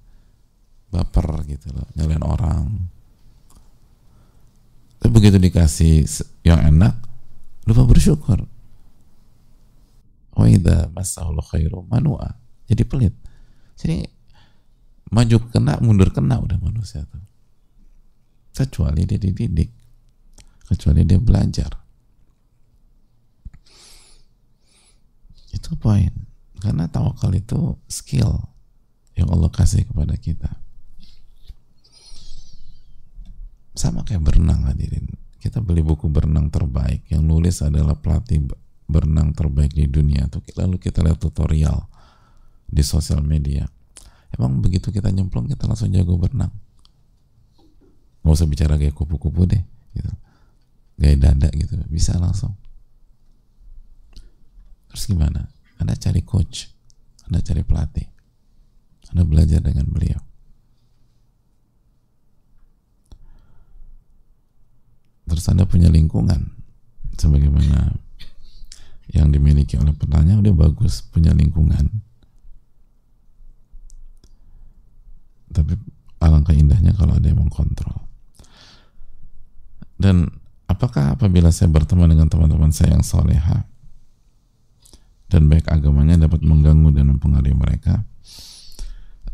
Baper 0.89 1.43
gitu 1.45 1.69
loh 1.75 1.87
nyalain 1.99 2.23
orang 2.23 2.63
begitu 5.17 5.41
dikasih 5.41 6.05
yang 6.45 6.61
enak, 6.61 6.93
lupa 7.65 7.89
bersyukur. 7.89 8.45
Wa 10.37 10.45
idza 10.45 10.93
masahul 10.93 11.41
khairu 11.41 11.81
manua. 11.89 12.37
Jadi 12.69 12.85
pelit. 12.85 13.17
Jadi 13.81 14.05
maju 15.09 15.37
kena, 15.49 15.81
mundur 15.81 16.13
kena 16.13 16.37
udah 16.37 16.61
manusia 16.61 17.01
tuh. 17.09 17.25
Kecuali 18.53 19.09
dia 19.09 19.17
dididik. 19.17 19.73
Kecuali 20.69 21.01
dia 21.01 21.17
belajar. 21.17 21.73
Itu 25.49 25.73
poin. 25.81 26.13
Karena 26.61 26.85
tawakal 26.85 27.33
itu 27.33 27.73
skill 27.89 28.37
yang 29.17 29.33
Allah 29.33 29.49
kasih 29.49 29.89
kepada 29.89 30.13
kita. 30.13 30.66
Sama 33.77 34.03
kayak 34.03 34.25
berenang 34.25 34.65
hadirin. 34.65 35.05
Kita 35.37 35.61
beli 35.61 35.85
buku 35.85 36.09
berenang 36.09 36.49
terbaik. 36.49 37.07
Yang 37.07 37.23
nulis 37.23 37.55
adalah 37.63 37.95
pelatih 37.95 38.49
berenang 38.89 39.31
terbaik 39.31 39.71
di 39.71 39.87
dunia. 39.87 40.27
Lalu 40.57 40.81
kita 40.81 41.05
lihat 41.05 41.21
tutorial 41.21 41.87
di 42.67 42.83
sosial 42.83 43.23
media. 43.23 43.69
Emang 44.33 44.59
begitu 44.59 44.91
kita 44.91 45.07
nyemplung 45.07 45.47
kita 45.47 45.69
langsung 45.69 45.93
jago 45.93 46.19
berenang? 46.19 46.51
Nggak 48.25 48.33
usah 48.35 48.49
bicara 48.49 48.75
kayak 48.75 48.91
kupu-kupu 48.91 49.47
deh 49.47 49.63
gitu. 49.95 50.11
Gaya 50.99 51.15
dada 51.15 51.47
gitu. 51.55 51.79
Bisa 51.87 52.17
langsung. 52.19 52.57
Terus 54.91 55.03
gimana? 55.07 55.47
Anda 55.79 55.95
cari 55.95 56.25
coach. 56.27 56.67
Anda 57.29 57.39
cari 57.39 57.63
pelatih. 57.63 58.07
Anda 59.15 59.23
belajar 59.23 59.63
dengan 59.63 59.87
beliau 59.87 60.26
terus 65.27 65.45
anda 65.51 65.67
punya 65.67 65.91
lingkungan. 65.91 66.55
Sebagaimana 67.17 67.97
yang 69.11 69.31
dimiliki 69.31 69.79
oleh 69.79 69.95
petanya 69.95 70.39
udah 70.39 70.53
bagus 70.55 71.03
punya 71.03 71.31
lingkungan. 71.35 72.03
Tapi 75.51 75.73
alangkah 76.23 76.55
indahnya 76.55 76.91
kalau 76.95 77.15
ada 77.15 77.27
yang 77.27 77.39
mengkontrol. 77.39 78.07
Dan 79.97 80.29
apakah 80.69 81.17
apabila 81.17 81.49
saya 81.49 81.71
berteman 81.71 82.11
dengan 82.11 82.29
teman-teman 82.29 82.69
saya 82.69 82.93
yang 82.93 83.05
soleha 83.05 83.65
dan 85.27 85.51
baik 85.51 85.67
agamanya 85.67 86.27
dapat 86.27 86.43
mengganggu 86.43 86.93
dan 86.95 87.05
mempengaruhi 87.11 87.55
mereka 87.55 88.05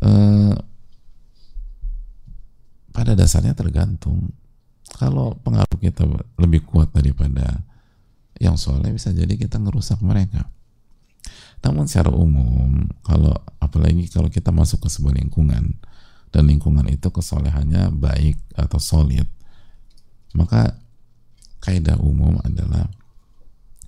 eh, 0.02 0.54
pada 2.94 3.12
dasarnya 3.18 3.54
tergantung 3.54 4.30
kalau 4.94 5.36
pengaruh 5.40 5.78
kita 5.80 6.04
lebih 6.36 6.64
kuat 6.68 6.92
daripada 6.92 7.64
yang 8.36 8.58
soleh 8.58 8.92
bisa 8.92 9.14
jadi 9.14 9.32
kita 9.38 9.56
ngerusak 9.56 10.02
mereka 10.04 10.50
namun 11.64 11.88
secara 11.88 12.12
umum 12.12 12.84
kalau 13.00 13.32
apalagi 13.56 14.04
kalau 14.12 14.28
kita 14.28 14.52
masuk 14.52 14.84
ke 14.84 14.88
sebuah 14.92 15.16
lingkungan 15.16 15.80
dan 16.28 16.42
lingkungan 16.44 16.84
itu 16.92 17.08
kesolehannya 17.08 17.94
baik 17.96 18.36
atau 18.52 18.76
solid 18.76 19.24
maka 20.34 20.76
kaidah 21.62 21.96
umum 21.96 22.36
adalah 22.44 22.90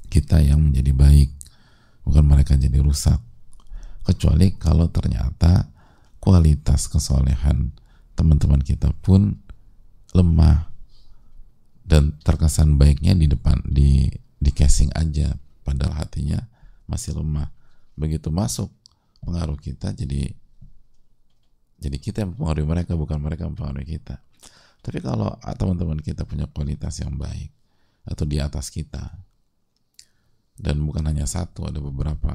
kita 0.09 0.41
yang 0.41 0.71
menjadi 0.71 0.97
baik, 0.97 1.31
bukan 2.09 2.25
mereka 2.25 2.57
jadi 2.57 2.81
rusak. 2.81 3.21
Kecuali 4.07 4.55
kalau 4.57 4.89
ternyata 4.89 5.69
kualitas 6.23 6.87
kesolehan 6.89 7.75
teman-teman 8.17 8.63
kita 8.63 8.95
pun 9.05 9.37
lemah 10.17 10.73
dan 11.87 12.19
terkesan 12.27 12.75
baiknya 12.75 13.15
di 13.15 13.31
depan 13.31 13.63
di 13.63 14.11
di 14.43 14.51
casing 14.51 14.91
aja 14.99 15.39
padahal 15.63 16.03
hatinya 16.03 16.43
masih 16.91 17.15
lemah 17.15 17.51
begitu 17.95 18.29
masuk 18.35 18.69
pengaruh 19.23 19.57
kita 19.59 19.95
jadi 19.95 20.35
jadi 21.77 21.97
kita 21.97 22.17
yang 22.27 22.35
mempengaruhi 22.35 22.67
mereka 22.67 22.93
bukan 22.99 23.19
mereka 23.23 23.47
yang 23.47 23.55
mempengaruhi 23.55 23.99
kita 23.99 24.19
tapi 24.83 24.99
kalau 24.99 25.39
teman-teman 25.59 26.03
kita 26.03 26.27
punya 26.27 26.51
kualitas 26.51 26.99
yang 26.99 27.15
baik 27.15 27.51
atau 28.07 28.23
di 28.27 28.39
atas 28.39 28.71
kita 28.71 29.27
dan 30.57 30.81
bukan 30.81 31.05
hanya 31.05 31.29
satu, 31.29 31.69
ada 31.69 31.77
beberapa, 31.85 32.33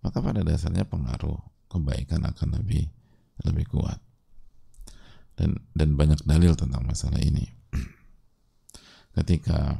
maka 0.00 0.18
pada 0.24 0.40
dasarnya 0.40 0.88
pengaruh 0.88 1.36
kebaikan 1.68 2.24
akan 2.24 2.56
lebih 2.56 2.88
lebih 3.44 3.68
kuat. 3.68 4.00
Dan 5.36 5.60
dan 5.76 5.96
banyak 5.96 6.24
dalil 6.24 6.56
tentang 6.56 6.84
masalah 6.88 7.20
ini. 7.20 7.44
Ketika 9.12 9.76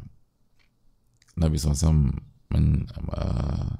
Nabi 1.41 1.57
SAW 1.57 2.13
men, 2.53 2.85
uh, 3.09 3.73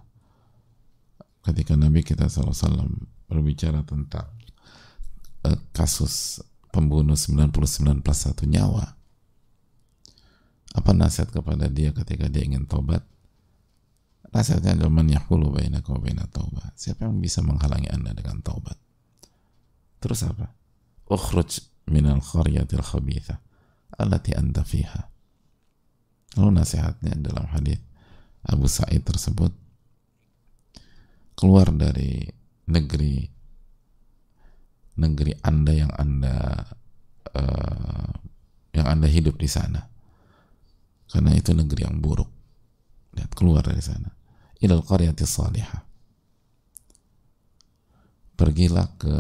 ketika 1.45 1.77
Nabi 1.77 2.01
kita 2.01 2.33
SAW 2.33 2.89
berbicara 3.29 3.85
tentang 3.85 4.33
uh, 5.45 5.59
kasus 5.77 6.41
pembunuh 6.73 7.17
99 7.17 8.01
plus 8.01 8.19
satu 8.25 8.49
nyawa 8.49 8.97
apa 10.73 10.91
nasihat 10.97 11.29
kepada 11.29 11.69
dia 11.69 11.93
ketika 11.93 12.33
dia 12.33 12.49
ingin 12.49 12.65
tobat 12.65 13.05
nasihatnya 14.33 14.81
adalah 14.81 14.89
man 14.89 15.13
yahulu 15.13 15.53
baina 15.53 15.85
wa 15.85 16.01
baina 16.01 16.25
taubat 16.33 16.73
siapa 16.81 17.05
yang 17.05 17.21
bisa 17.21 17.45
menghalangi 17.45 17.93
anda 17.93 18.17
dengan 18.17 18.41
taubat? 18.41 18.81
Terus 20.03 20.27
apa? 20.27 20.51
Ukhruj 21.07 21.63
minal 21.87 22.25
qaryatil 22.25 22.83
khabitha 22.83 23.39
allati 24.01 24.33
anta 24.33 24.65
fiha 24.65 25.12
lalu 26.39 26.51
nasihatnya 26.63 27.13
dalam 27.19 27.47
hadis 27.53 27.79
Abu 28.43 28.67
Sa'id 28.67 29.05
tersebut 29.05 29.53
keluar 31.37 31.71
dari 31.75 32.27
negeri 32.69 33.27
negeri 34.97 35.33
Anda 35.43 35.73
yang 35.73 35.93
Anda 35.97 36.37
uh, 37.33 38.11
yang 38.73 38.87
Anda 38.89 39.09
hidup 39.09 39.37
di 39.37 39.49
sana. 39.49 39.85
Karena 41.13 41.37
itu 41.37 41.53
negeri 41.53 41.85
yang 41.85 42.01
buruk. 42.01 42.29
Lihat 43.13 43.37
keluar 43.37 43.61
dari 43.61 43.85
sana. 43.85 44.09
Ilal 44.65 44.81
qaryati 44.81 45.29
salihah. 45.29 45.85
Pergilah 48.33 48.89
ke 48.97 49.17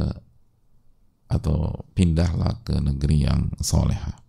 atau 1.28 1.84
pindahlah 1.92 2.64
ke 2.64 2.80
negeri 2.80 3.28
yang 3.28 3.52
soleha. 3.60 4.21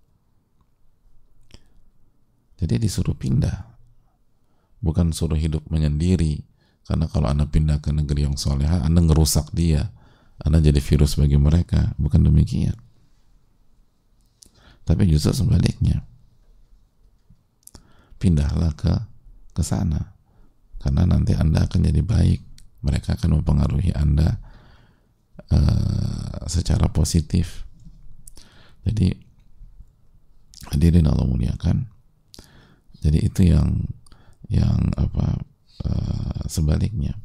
Jadi 2.60 2.82
disuruh 2.82 3.16
pindah. 3.18 3.74
Bukan 4.84 5.16
suruh 5.16 5.40
hidup 5.40 5.66
menyendiri. 5.72 6.44
Karena 6.84 7.08
kalau 7.08 7.32
Anda 7.32 7.48
pindah 7.48 7.80
ke 7.80 7.96
negeri 7.96 8.28
yang 8.28 8.36
soleha, 8.36 8.84
Anda 8.84 9.00
ngerusak 9.00 9.56
dia 9.56 9.94
anda 10.44 10.60
jadi 10.60 10.82
virus 10.84 11.16
bagi 11.16 11.40
mereka. 11.40 11.96
Bukan 11.96 12.26
demikian. 12.26 12.76
Tapi 14.84 15.08
justru 15.08 15.32
sebaliknya. 15.32 16.02
Pindahlah 18.20 18.76
ke 18.76 18.92
ke 19.56 19.64
sana. 19.64 20.18
Karena 20.84 21.08
nanti 21.08 21.32
Anda 21.38 21.64
akan 21.64 21.80
jadi 21.88 22.02
baik. 22.02 22.42
Mereka 22.84 23.16
akan 23.16 23.40
mempengaruhi 23.40 23.96
Anda 23.96 24.36
uh, 25.48 26.44
secara 26.52 26.92
positif. 26.92 27.64
Jadi 28.84 29.16
hadirin 30.76 31.08
Allah 31.08 31.24
muliakan. 31.24 31.93
Jadi 33.04 33.20
itu 33.20 33.52
yang 33.52 33.84
yang 34.48 34.80
apa 34.96 35.44
uh, 35.84 36.42
sebaliknya. 36.48 37.20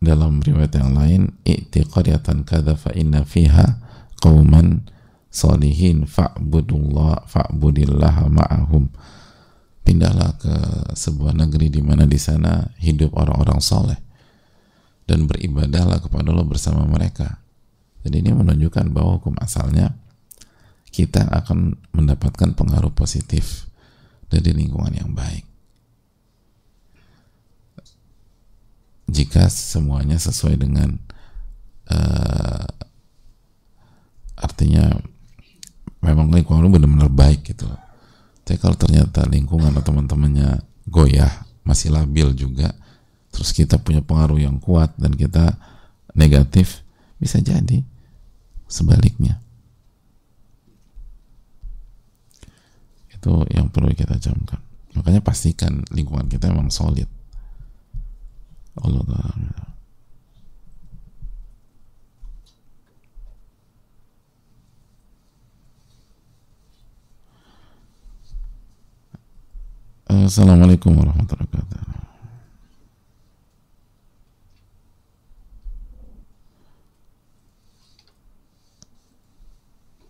Dalam 0.00 0.40
riwayat 0.42 0.74
yang 0.74 0.96
lain 0.96 1.22
i'ti 1.46 1.86
qaryatan 1.86 2.42
kadza 2.42 2.74
fa 2.74 2.90
inna 2.96 3.22
fiha 3.22 3.78
qauman 4.18 4.88
salihin 5.30 6.08
fa'budullah 6.10 7.30
fa'budillah 7.30 8.26
ma'ahum. 8.26 8.90
Pindahlah 9.86 10.34
ke 10.40 10.54
sebuah 10.98 11.36
negeri 11.38 11.70
di 11.70 11.80
mana 11.84 12.04
di 12.04 12.18
sana 12.18 12.66
hidup 12.82 13.14
orang-orang 13.16 13.60
soleh 13.62 14.00
dan 15.08 15.26
beribadahlah 15.26 15.98
kepada 15.98 16.30
Allah 16.30 16.46
bersama 16.46 16.86
mereka. 16.86 17.42
Jadi 18.06 18.24
ini 18.24 18.30
menunjukkan 18.32 18.90
bahwa 18.94 19.20
hukum 19.20 19.34
asalnya 19.42 19.92
kita 20.90 21.26
akan 21.30 21.78
mendapatkan 21.94 22.54
pengaruh 22.54 22.90
positif 22.90 23.70
dari 24.26 24.50
lingkungan 24.54 24.94
yang 24.94 25.10
baik. 25.14 25.46
Jika 29.10 29.50
semuanya 29.50 30.18
sesuai 30.22 30.54
dengan 30.54 30.94
uh, 31.90 32.66
artinya 34.38 34.94
memang 35.98 36.30
lingkungan 36.30 36.70
benar-benar 36.70 37.10
baik 37.10 37.42
gitu. 37.54 37.66
Tapi 38.46 38.58
kalau 38.58 38.78
ternyata 38.78 39.26
lingkungan 39.26 39.74
atau 39.74 39.94
teman-temannya 39.94 40.62
goyah 40.86 41.30
masih 41.62 41.94
labil 41.94 42.34
juga 42.34 42.74
terus 43.30 43.54
kita 43.54 43.78
punya 43.78 44.02
pengaruh 44.02 44.42
yang 44.42 44.58
kuat 44.58 44.90
dan 44.98 45.14
kita 45.14 45.54
negatif 46.18 46.82
bisa 47.22 47.38
jadi 47.38 47.86
sebaliknya 48.66 49.38
itu 53.20 53.44
yang 53.52 53.68
perlu 53.68 53.92
kita 53.92 54.16
camkan 54.16 54.56
makanya 54.96 55.20
pastikan 55.20 55.84
lingkungan 55.92 56.26
kita 56.26 56.48
memang 56.50 56.72
solid. 56.72 57.06
Allah 58.80 59.04
Ta'ala 59.04 59.70
Assalamualaikum 70.10 70.96
warahmatullahi 70.96 71.46
wabarakatuh 71.46 72.09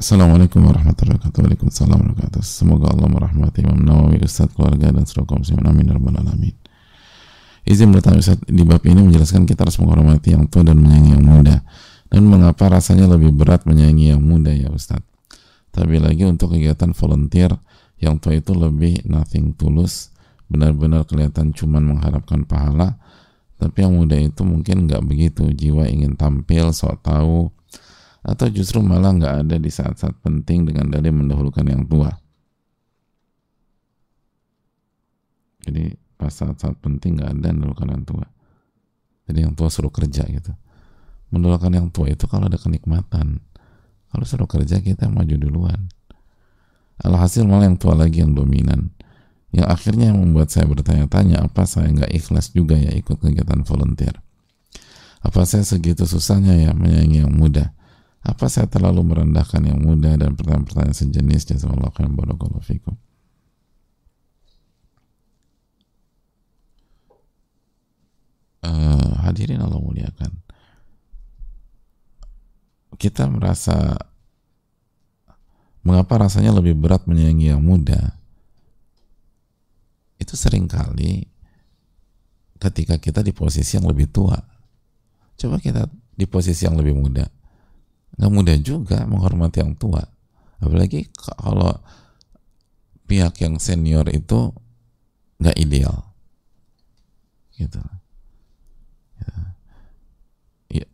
Assalamualaikum 0.00 0.64
warahmatullahi 0.64 1.20
wabarakatuh. 1.20 1.44
Waalaikumsalam 1.44 1.92
warahmatullahi 1.92 2.32
wabarakatuh. 2.32 2.40
Semoga 2.40 2.88
Allah 2.88 3.08
merahmati 3.12 3.60
Imam 3.60 3.84
Nawawi, 3.84 4.24
Ustaz, 4.24 4.48
keluarga, 4.56 4.96
dan 4.96 5.04
seluruh 5.04 5.28
kaum 5.28 5.44
muslimin. 5.44 5.68
Amin. 5.68 5.92
Ya 5.92 6.00
Rabbal 6.00 6.16
Alamin. 6.24 6.56
Izin 7.68 7.92
bertanya 7.92 8.24
Ustaz, 8.24 8.40
di 8.48 8.64
bab 8.64 8.80
ini 8.88 8.96
menjelaskan 8.96 9.44
kita 9.44 9.68
harus 9.68 9.76
menghormati 9.76 10.32
yang 10.32 10.48
tua 10.48 10.64
dan 10.64 10.80
menyayangi 10.80 11.20
yang 11.20 11.24
muda. 11.28 11.60
Dan 12.08 12.32
mengapa 12.32 12.72
rasanya 12.72 13.12
lebih 13.12 13.28
berat 13.36 13.68
menyayangi 13.68 14.16
yang 14.16 14.24
muda 14.24 14.48
ya 14.56 14.72
Ustaz? 14.72 15.04
Tapi 15.68 16.00
lagi 16.00 16.24
untuk 16.24 16.56
kegiatan 16.56 16.96
volunteer, 16.96 17.52
yang 18.00 18.16
tua 18.24 18.40
itu 18.40 18.56
lebih 18.56 19.04
nothing 19.04 19.52
tulus, 19.52 20.16
benar-benar 20.48 21.04
kelihatan 21.04 21.52
cuman 21.52 21.84
mengharapkan 21.84 22.48
pahala, 22.48 22.96
tapi 23.60 23.84
yang 23.84 23.92
muda 24.00 24.16
itu 24.16 24.48
mungkin 24.48 24.88
nggak 24.88 25.04
begitu, 25.04 25.52
jiwa 25.52 25.84
ingin 25.92 26.16
tampil, 26.16 26.72
sok 26.72 27.04
tahu, 27.04 27.52
atau 28.20 28.46
justru 28.52 28.84
malah 28.84 29.16
nggak 29.16 29.34
ada 29.48 29.56
di 29.56 29.70
saat-saat 29.72 30.20
penting 30.20 30.68
dengan 30.68 30.92
dalih 30.92 31.12
mendahulukan 31.12 31.64
yang 31.64 31.88
tua. 31.88 32.12
Jadi 35.64 35.96
pas 36.20 36.32
saat-saat 36.32 36.76
penting 36.84 37.16
nggak 37.16 37.30
ada 37.40 37.48
mendahulukan 37.56 37.88
yang 37.88 38.04
tua. 38.04 38.26
Jadi 39.24 39.38
yang 39.40 39.52
tua 39.56 39.72
suruh 39.72 39.92
kerja 39.92 40.28
gitu. 40.28 40.52
Mendahulukan 41.32 41.72
yang 41.72 41.88
tua 41.88 42.12
itu 42.12 42.28
kalau 42.28 42.50
ada 42.50 42.60
kenikmatan. 42.60 43.40
Kalau 44.10 44.24
suruh 44.28 44.50
kerja 44.50 44.84
kita 44.84 45.08
maju 45.08 45.36
duluan. 45.40 45.88
Alhasil 47.00 47.48
malah 47.48 47.72
yang 47.72 47.80
tua 47.80 47.96
lagi 47.96 48.20
yang 48.20 48.36
dominan. 48.36 48.92
Yang 49.50 49.66
akhirnya 49.72 50.12
yang 50.12 50.20
membuat 50.20 50.52
saya 50.52 50.68
bertanya-tanya 50.68 51.40
apa 51.48 51.64
saya 51.64 51.88
nggak 51.88 52.12
ikhlas 52.12 52.52
juga 52.52 52.76
ya 52.76 52.92
ikut 52.92 53.16
kegiatan 53.16 53.64
volunteer. 53.64 54.20
Apa 55.24 55.48
saya 55.48 55.64
segitu 55.64 56.04
susahnya 56.04 56.52
ya 56.60 56.70
menyayangi 56.76 57.24
yang 57.24 57.32
muda 57.32 57.72
apa 58.20 58.52
saya 58.52 58.68
terlalu 58.68 59.00
merendahkan 59.00 59.64
yang 59.64 59.80
muda 59.80 60.12
dan 60.20 60.36
pertanyaan-pertanyaan 60.36 60.92
sejenis 60.92 61.56
jazakallahu 61.56 61.92
khairan 61.96 62.12
barakallahu 62.12 62.60
fikum. 62.60 62.92
Uh, 68.60 69.24
hadirin 69.24 69.64
Allah 69.64 69.80
muliakan. 69.80 70.36
Kita 73.00 73.24
merasa 73.24 73.96
mengapa 75.80 76.20
rasanya 76.20 76.52
lebih 76.52 76.76
berat 76.76 77.08
menyayangi 77.08 77.56
yang 77.56 77.64
muda? 77.64 78.20
Itu 80.20 80.36
sering 80.36 80.68
kali 80.68 81.24
ketika 82.60 83.00
kita 83.00 83.24
di 83.24 83.32
posisi 83.32 83.80
yang 83.80 83.88
lebih 83.88 84.12
tua. 84.12 84.36
Coba 85.40 85.56
kita 85.56 85.88
di 86.12 86.28
posisi 86.28 86.68
yang 86.68 86.76
lebih 86.76 86.92
muda 86.92 87.39
nggak 88.20 88.32
mudah 88.36 88.56
juga 88.60 89.08
menghormati 89.08 89.64
yang 89.64 89.72
tua. 89.80 90.04
Apalagi 90.60 91.08
kalau 91.16 91.72
pihak 93.08 93.40
yang 93.40 93.56
senior 93.56 94.04
itu 94.12 94.52
nggak 95.40 95.56
ideal. 95.56 96.12
Gitu. 97.56 97.80
Ya. 99.24 99.32
ya, 100.68 100.86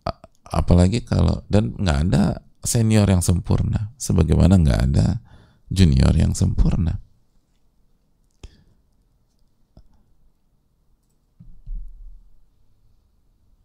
apalagi 0.46 1.02
kalau 1.02 1.42
dan 1.50 1.74
nggak 1.74 1.98
ada 2.06 2.46
senior 2.62 3.10
yang 3.10 3.26
sempurna. 3.26 3.90
Sebagaimana 3.98 4.62
nggak 4.62 4.80
ada 4.86 5.18
junior 5.66 6.14
yang 6.14 6.30
sempurna. 6.30 7.02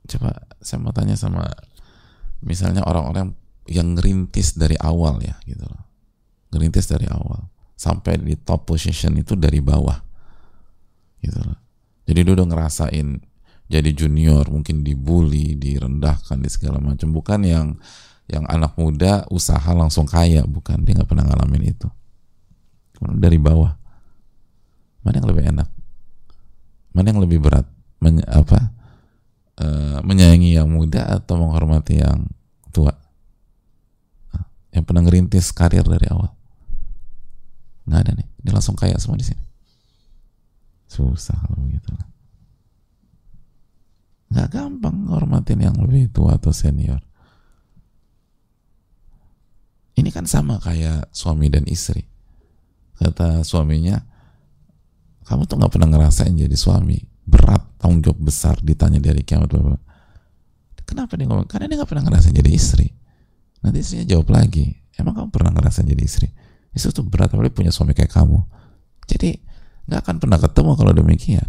Coba 0.09 0.49
saya 0.65 0.81
mau 0.81 0.89
tanya 0.89 1.13
sama 1.13 1.45
misalnya 2.41 2.81
orang-orang 2.89 3.37
yang 3.69 3.97
ngerintis 3.97 4.57
dari 4.57 4.77
awal 4.79 5.21
ya 5.21 5.37
gitu 5.45 5.65
loh. 5.65 5.83
Ngerintis 6.53 6.89
dari 6.89 7.05
awal. 7.09 7.45
Sampai 7.77 8.21
di 8.21 8.37
top 8.37 8.69
position 8.69 9.17
itu 9.17 9.37
dari 9.37 9.61
bawah. 9.61 9.97
Gitu 11.21 11.37
loh. 11.37 11.59
Jadi 12.05 12.19
dia 12.25 12.33
udah 12.33 12.47
ngerasain 12.49 13.07
jadi 13.71 13.89
junior 13.95 14.43
mungkin 14.51 14.83
dibully 14.83 15.55
direndahkan 15.55 16.43
di 16.43 16.49
segala 16.51 16.83
macam. 16.83 17.15
Bukan 17.15 17.47
yang 17.47 17.79
yang 18.27 18.43
anak 18.51 18.75
muda 18.75 19.23
usaha 19.31 19.71
langsung 19.71 20.03
kaya 20.03 20.43
bukan. 20.43 20.83
Dia 20.83 20.99
nggak 20.99 21.09
pernah 21.09 21.23
ngalamin 21.31 21.71
itu. 21.71 21.87
Dari 22.99 23.39
bawah. 23.39 23.71
Mana 25.01 25.23
yang 25.23 25.29
lebih 25.31 25.43
enak? 25.55 25.69
Mana 26.91 27.07
yang 27.15 27.23
lebih 27.23 27.39
berat? 27.41 27.65
Men, 28.03 28.21
apa? 28.27 28.75
E, 29.57 29.67
menyayangi 30.05 30.53
yang 30.59 30.69
muda 30.69 31.07
atau 31.07 31.39
menghormati 31.39 32.03
yang 32.03 32.29
tua 32.69 32.93
yang 34.71 34.83
pernah 34.87 35.03
ngerintis 35.03 35.51
karir 35.51 35.83
dari 35.83 36.07
awal. 36.07 36.31
Nggak 37.87 37.99
ada 38.07 38.11
nih. 38.15 38.27
Dia 38.41 38.51
langsung 38.55 38.75
kaya 38.79 38.95
semua 38.97 39.19
di 39.19 39.27
sini. 39.27 39.43
Susah 40.87 41.35
kalau 41.35 41.67
begitu. 41.67 41.91
Nggak 44.31 44.47
gampang 44.47 44.95
ngormatin 45.11 45.59
yang 45.59 45.75
lebih 45.75 46.07
tua 46.11 46.39
atau 46.39 46.55
senior. 46.55 47.03
Ini 49.99 50.07
kan 50.09 50.23
sama 50.23 50.55
kayak 50.57 51.11
suami 51.11 51.51
dan 51.51 51.67
istri. 51.67 52.07
Kata 52.95 53.43
suaminya 53.43 53.99
kamu 55.27 55.47
tuh 55.47 55.55
nggak 55.59 55.71
pernah 55.71 55.89
ngerasain 55.91 56.31
jadi 56.31 56.55
suami. 56.55 56.99
Berat 57.27 57.63
tanggung 57.75 58.01
jawab 58.01 58.19
besar 58.23 58.55
ditanya 58.63 58.99
dari 59.03 59.21
kiamat 59.21 59.51
bapak 59.51 59.91
kenapa 60.91 61.15
dia 61.15 61.23
ngomong? 61.31 61.47
Karena 61.47 61.71
dia 61.71 61.79
nggak 61.79 61.87
pernah 61.87 62.03
ngerasain 62.03 62.35
jadi 62.35 62.51
istri 62.51 62.87
Nanti 63.61 63.77
istrinya 63.81 64.17
jawab 64.17 64.33
lagi, 64.33 64.73
emang 64.97 65.13
kamu 65.13 65.29
pernah 65.29 65.51
ngerasa 65.53 65.85
jadi 65.85 66.01
istri? 66.01 66.27
Istri 66.73 66.89
tuh 66.97 67.05
berat, 67.05 67.29
apalagi 67.29 67.53
punya 67.53 67.69
suami 67.69 67.93
kayak 67.93 68.09
kamu. 68.09 68.41
Jadi 69.05 69.37
nggak 69.85 70.01
akan 70.01 70.15
pernah 70.17 70.39
ketemu 70.41 70.71
kalau 70.73 70.93
demikian. 70.95 71.47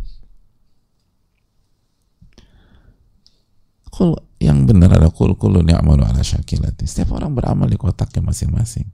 Kul 3.92 4.16
yang 4.40 4.64
benar 4.64 4.96
ada 4.96 5.12
kul 5.12 5.36
kulu 5.36 5.60
ni'malu 5.60 6.02
ala 6.02 6.24
syakilati. 6.24 6.88
Setiap 6.88 7.16
orang 7.16 7.36
beramal 7.36 7.68
di 7.68 7.76
kotaknya 7.76 8.24
masing-masing. 8.24 8.88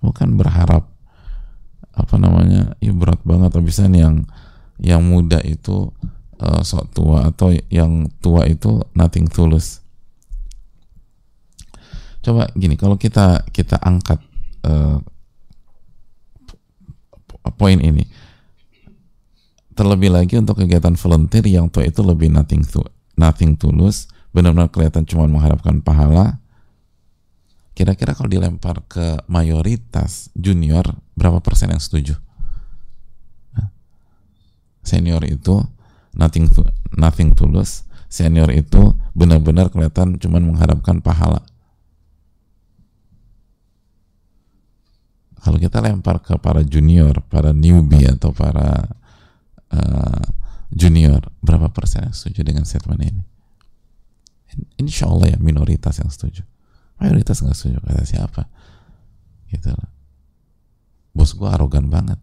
Bukan 0.00 0.36
berharap 0.40 0.88
apa 1.92 2.14
namanya, 2.16 2.78
ya 2.78 2.92
berat 2.94 3.20
banget 3.26 3.54
habisan 3.54 3.92
yang 3.92 4.14
yang 4.78 5.02
muda 5.02 5.42
itu 5.42 5.90
uh, 6.38 6.62
sok 6.62 6.94
tua 6.94 7.28
atau 7.28 7.50
yang 7.68 8.06
tua 8.22 8.46
itu 8.46 8.82
nothing 8.94 9.26
tulus 9.26 9.82
coba 12.28 12.44
gini 12.52 12.76
kalau 12.76 13.00
kita 13.00 13.48
kita 13.48 13.80
angkat 13.80 14.20
uh, 14.68 15.00
poin 17.56 17.80
ini 17.80 18.04
terlebih 19.72 20.12
lagi 20.12 20.36
untuk 20.36 20.60
kegiatan 20.60 20.92
volunteer 20.92 21.48
yang 21.48 21.72
tua 21.72 21.88
itu 21.88 22.04
lebih 22.04 22.28
nothing 22.28 22.60
to 22.60 22.84
nothing 23.16 23.56
tulus 23.56 24.12
benar-benar 24.36 24.68
kelihatan 24.68 25.08
cuma 25.08 25.24
mengharapkan 25.24 25.80
pahala 25.80 26.36
kira-kira 27.72 28.12
kalau 28.12 28.28
dilempar 28.28 28.84
ke 28.84 29.24
mayoritas 29.24 30.28
junior 30.34 30.82
berapa 31.14 31.38
persen 31.38 31.70
yang 31.70 31.78
setuju? 31.78 32.18
Senior 34.82 35.22
itu 35.30 35.62
nothing 36.10 36.50
to, 36.50 36.66
nothing 36.98 37.38
tulus 37.38 37.86
senior 38.10 38.50
itu 38.50 38.98
benar-benar 39.14 39.70
kelihatan 39.70 40.18
cuma 40.18 40.42
mengharapkan 40.42 40.98
pahala 40.98 41.44
kalau 45.48 45.56
kita 45.56 45.80
lempar 45.80 46.20
ke 46.20 46.36
para 46.36 46.60
junior, 46.60 47.24
para 47.24 47.56
newbie 47.56 48.04
atau 48.04 48.36
para 48.36 48.84
uh, 49.72 50.24
junior, 50.68 51.24
berapa 51.40 51.72
persen 51.72 52.04
yang 52.04 52.12
setuju 52.12 52.44
dengan 52.44 52.68
statement 52.68 53.00
ini? 53.00 53.24
Insya 54.76 55.08
Allah 55.08 55.32
ya 55.32 55.38
minoritas 55.40 56.04
yang 56.04 56.12
setuju. 56.12 56.44
Mayoritas 57.00 57.40
nggak 57.40 57.56
setuju 57.56 57.80
kata 57.80 58.04
siapa? 58.04 58.44
Gitu 59.48 59.72
lah. 59.72 59.88
Bos 61.16 61.32
gue 61.32 61.48
arogan 61.48 61.88
banget. 61.88 62.20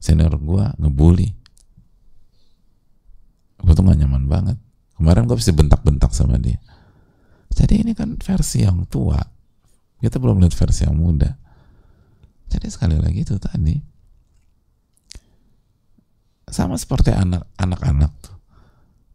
Senior 0.00 0.32
gue 0.40 0.64
ngebully. 0.80 1.28
Gue 3.60 3.72
tuh 3.76 3.84
gak 3.84 4.00
nyaman 4.00 4.24
banget. 4.24 4.56
Kemarin 4.96 5.28
gue 5.28 5.36
bisa 5.36 5.52
bentak-bentak 5.52 6.16
sama 6.16 6.40
dia. 6.40 6.56
Jadi 7.52 7.84
ini 7.84 7.92
kan 7.92 8.16
versi 8.16 8.64
yang 8.64 8.88
tua. 8.88 9.20
Kita 10.00 10.16
belum 10.16 10.40
lihat 10.40 10.56
versi 10.56 10.88
yang 10.88 10.96
muda 10.96 11.47
jadi 12.48 12.66
sekali 12.72 12.96
lagi 12.96 13.24
itu 13.24 13.36
tadi 13.36 13.76
sama 16.48 16.80
seperti 16.80 17.12
anak 17.12 17.44
anak-anak 17.60 18.12
tuh. 18.24 18.36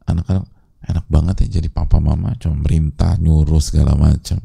Anak-anak 0.06 0.46
enak 0.84 1.06
banget 1.10 1.36
ya 1.48 1.60
jadi 1.60 1.70
papa 1.74 1.98
mama 1.98 2.38
cuma 2.38 2.62
merintah 2.62 3.18
nyuruh 3.18 3.62
segala 3.62 3.98
macam. 3.98 4.38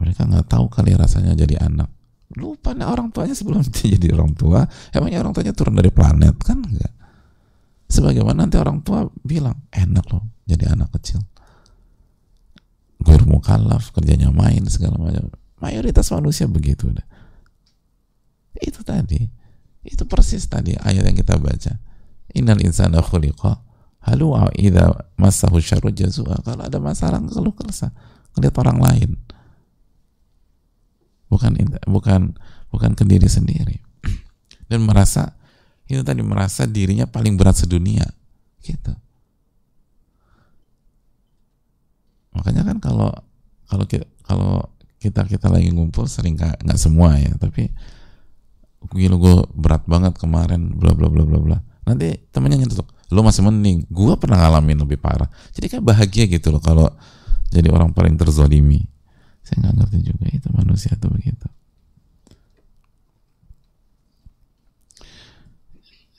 Mereka 0.00 0.28
nggak 0.28 0.48
tahu 0.48 0.72
kali 0.72 0.96
rasanya 0.96 1.36
jadi 1.36 1.60
anak. 1.60 1.92
Lupa 2.36 2.72
nih 2.72 2.88
orang 2.88 3.12
tuanya 3.12 3.36
sebelum 3.36 3.60
dia 3.64 3.92
jadi 4.00 4.16
orang 4.16 4.32
tua. 4.32 4.64
Emangnya 4.92 5.20
orang 5.20 5.36
tuanya 5.36 5.52
turun 5.52 5.76
dari 5.76 5.92
planet 5.92 6.36
kan 6.40 6.64
enggak 6.64 6.96
sebagaimana 7.86 8.46
nanti 8.46 8.58
orang 8.58 8.82
tua 8.82 9.06
bilang 9.22 9.54
enak 9.70 10.06
loh 10.10 10.24
jadi 10.46 10.74
anak 10.74 10.90
kecil. 10.98 11.22
Guru 13.02 13.38
mukallaf 13.38 13.94
kerjanya 13.94 14.34
main 14.34 14.66
segala 14.66 14.98
macam 14.98 15.30
mayoritas 15.60 16.12
manusia 16.12 16.44
begitu 16.48 16.92
itu 18.60 18.80
tadi. 18.82 19.20
Itu 19.86 20.08
persis 20.08 20.48
tadi 20.48 20.74
ayat 20.74 21.06
yang 21.06 21.16
kita 21.16 21.36
baca. 21.38 21.78
Innal 22.34 22.60
insana 22.64 23.00
khuliqa. 23.04 23.62
Halu'a 24.06 24.54
idza 24.54 24.86
massahu 25.18 25.58
syarru 25.58 25.90
jazua. 25.90 26.38
Kalau 26.42 26.62
ada 26.62 26.78
masalah 26.78 27.18
keluh 27.22 27.54
kesah 27.54 27.90
ngelihat 28.34 28.54
orang 28.62 28.78
lain. 28.82 29.10
Bukan 31.26 31.58
bukan 31.90 32.34
bukan 32.70 32.90
ke 32.94 33.02
diri 33.02 33.26
sendiri. 33.26 33.76
Dan 34.70 34.86
merasa 34.86 35.34
itu 35.86 36.02
tadi 36.02 36.22
merasa 36.22 36.66
dirinya 36.66 37.06
paling 37.06 37.34
berat 37.38 37.62
sedunia. 37.62 38.06
Gitu. 38.62 38.94
Makanya 42.34 42.62
kan 42.66 42.78
kalau 42.82 43.10
kalau 43.66 43.84
kalau 44.22 44.54
kita 45.06 45.22
kita 45.30 45.46
lagi 45.46 45.70
ngumpul 45.70 46.10
sering 46.10 46.34
nggak 46.36 46.78
semua 46.78 47.14
ya. 47.16 47.30
Tapi 47.38 47.70
gila 48.90 49.16
gue 49.18 49.34
berat 49.54 49.82
banget 49.86 50.18
kemarin 50.18 50.74
bla 50.74 50.92
bla 50.94 51.06
bla 51.06 51.22
bla 51.22 51.38
bla. 51.38 51.58
Nanti 51.86 52.18
temennya 52.34 52.66
nyentuh 52.66 52.82
lo 53.14 53.20
masih 53.22 53.46
mending. 53.46 53.86
Gue 53.86 54.18
pernah 54.18 54.42
ngalamin 54.42 54.82
lebih 54.82 54.98
parah. 54.98 55.30
Jadi 55.54 55.70
kayak 55.70 55.84
bahagia 55.86 56.26
gitu 56.26 56.50
loh 56.50 56.62
kalau 56.62 56.90
jadi 57.54 57.70
orang 57.70 57.94
paling 57.94 58.18
terzolimi 58.18 58.82
saya 59.46 59.62
nggak 59.62 59.74
ngerti 59.78 59.98
juga 60.02 60.26
itu 60.26 60.48
manusia 60.50 60.92
tuh 60.98 61.14
begitu. 61.14 61.46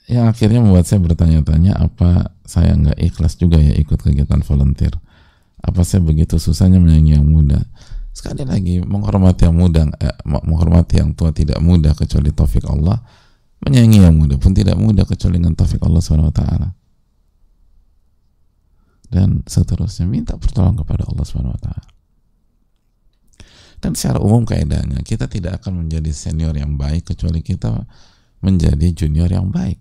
Yang 0.08 0.26
akhirnya 0.32 0.64
membuat 0.64 0.88
saya 0.88 1.04
bertanya-tanya 1.04 1.76
apa 1.76 2.32
saya 2.48 2.72
nggak 2.72 2.96
ikhlas 2.96 3.36
juga 3.36 3.60
ya 3.60 3.76
ikut 3.76 4.00
kegiatan 4.00 4.40
volunteer? 4.40 4.96
Apa 5.60 5.84
saya 5.84 6.00
begitu 6.00 6.40
susahnya 6.40 6.80
menyayangi 6.80 7.12
yang 7.20 7.28
muda 7.28 7.60
sekali 8.18 8.42
lagi 8.42 8.82
menghormati 8.82 9.46
yang 9.46 9.54
muda 9.54 9.86
eh, 10.02 10.10
menghormati 10.26 10.98
yang 10.98 11.14
tua 11.14 11.30
tidak 11.30 11.62
mudah 11.62 11.94
kecuali 11.94 12.34
taufik 12.34 12.66
Allah. 12.66 12.98
Menyayangi 13.62 13.98
yang 14.02 14.14
muda 14.18 14.34
pun 14.38 14.54
tidak 14.54 14.74
mudah 14.74 15.06
kecuali 15.06 15.38
dengan 15.38 15.54
taufik 15.54 15.82
Allah 15.82 16.02
swt 16.02 16.42
dan 19.08 19.40
seterusnya 19.48 20.04
minta 20.04 20.36
pertolongan 20.36 20.84
kepada 20.84 21.08
Allah 21.08 21.24
swt 21.24 21.66
dan 23.78 23.94
secara 23.94 24.18
umum 24.18 24.42
kaidahnya 24.42 25.00
kita 25.06 25.30
tidak 25.30 25.62
akan 25.62 25.86
menjadi 25.86 26.10
senior 26.10 26.54
yang 26.54 26.74
baik 26.74 27.14
kecuali 27.14 27.40
kita 27.40 27.86
menjadi 28.42 28.90
junior 28.94 29.30
yang 29.30 29.54
baik. 29.54 29.78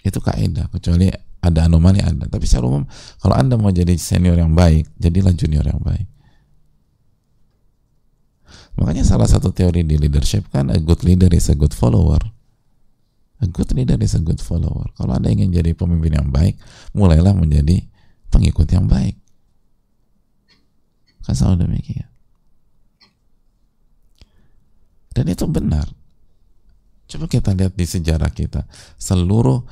Itu 0.00 0.24
kaidah 0.24 0.72
kecuali 0.72 1.12
ada 1.44 1.68
anomali 1.68 2.00
ada. 2.00 2.24
Tapi 2.24 2.44
secara 2.48 2.64
umum 2.64 2.84
kalau 3.20 3.36
anda 3.36 3.60
mau 3.60 3.68
jadi 3.68 3.92
senior 4.00 4.40
yang 4.40 4.56
baik 4.56 4.88
jadilah 4.96 5.36
junior 5.36 5.64
yang 5.68 5.80
baik 5.84 6.15
makanya 8.76 9.04
salah 9.04 9.28
satu 9.28 9.50
teori 9.52 9.82
di 9.82 9.96
leadership 9.96 10.48
kan 10.52 10.68
a 10.68 10.78
good 10.78 11.00
leader 11.02 11.32
is 11.32 11.48
a 11.48 11.56
good 11.56 11.72
follower. 11.72 12.20
A 13.40 13.46
good 13.48 13.68
leader 13.76 14.00
is 14.00 14.16
a 14.16 14.22
good 14.24 14.40
follower. 14.40 14.88
Kalau 14.96 15.12
anda 15.12 15.28
ingin 15.28 15.52
jadi 15.52 15.76
pemimpin 15.76 16.16
yang 16.16 16.28
baik 16.32 16.56
mulailah 16.96 17.36
menjadi 17.36 17.84
pengikut 18.32 18.68
yang 18.72 18.88
baik. 18.88 19.16
Kan 21.24 21.34
selalu 21.36 21.68
demikian. 21.68 22.08
Dan 25.16 25.32
itu 25.32 25.44
benar. 25.48 25.88
Coba 27.08 27.24
kita 27.30 27.56
lihat 27.56 27.72
di 27.72 27.86
sejarah 27.88 28.28
kita. 28.28 28.68
Seluruh 29.00 29.64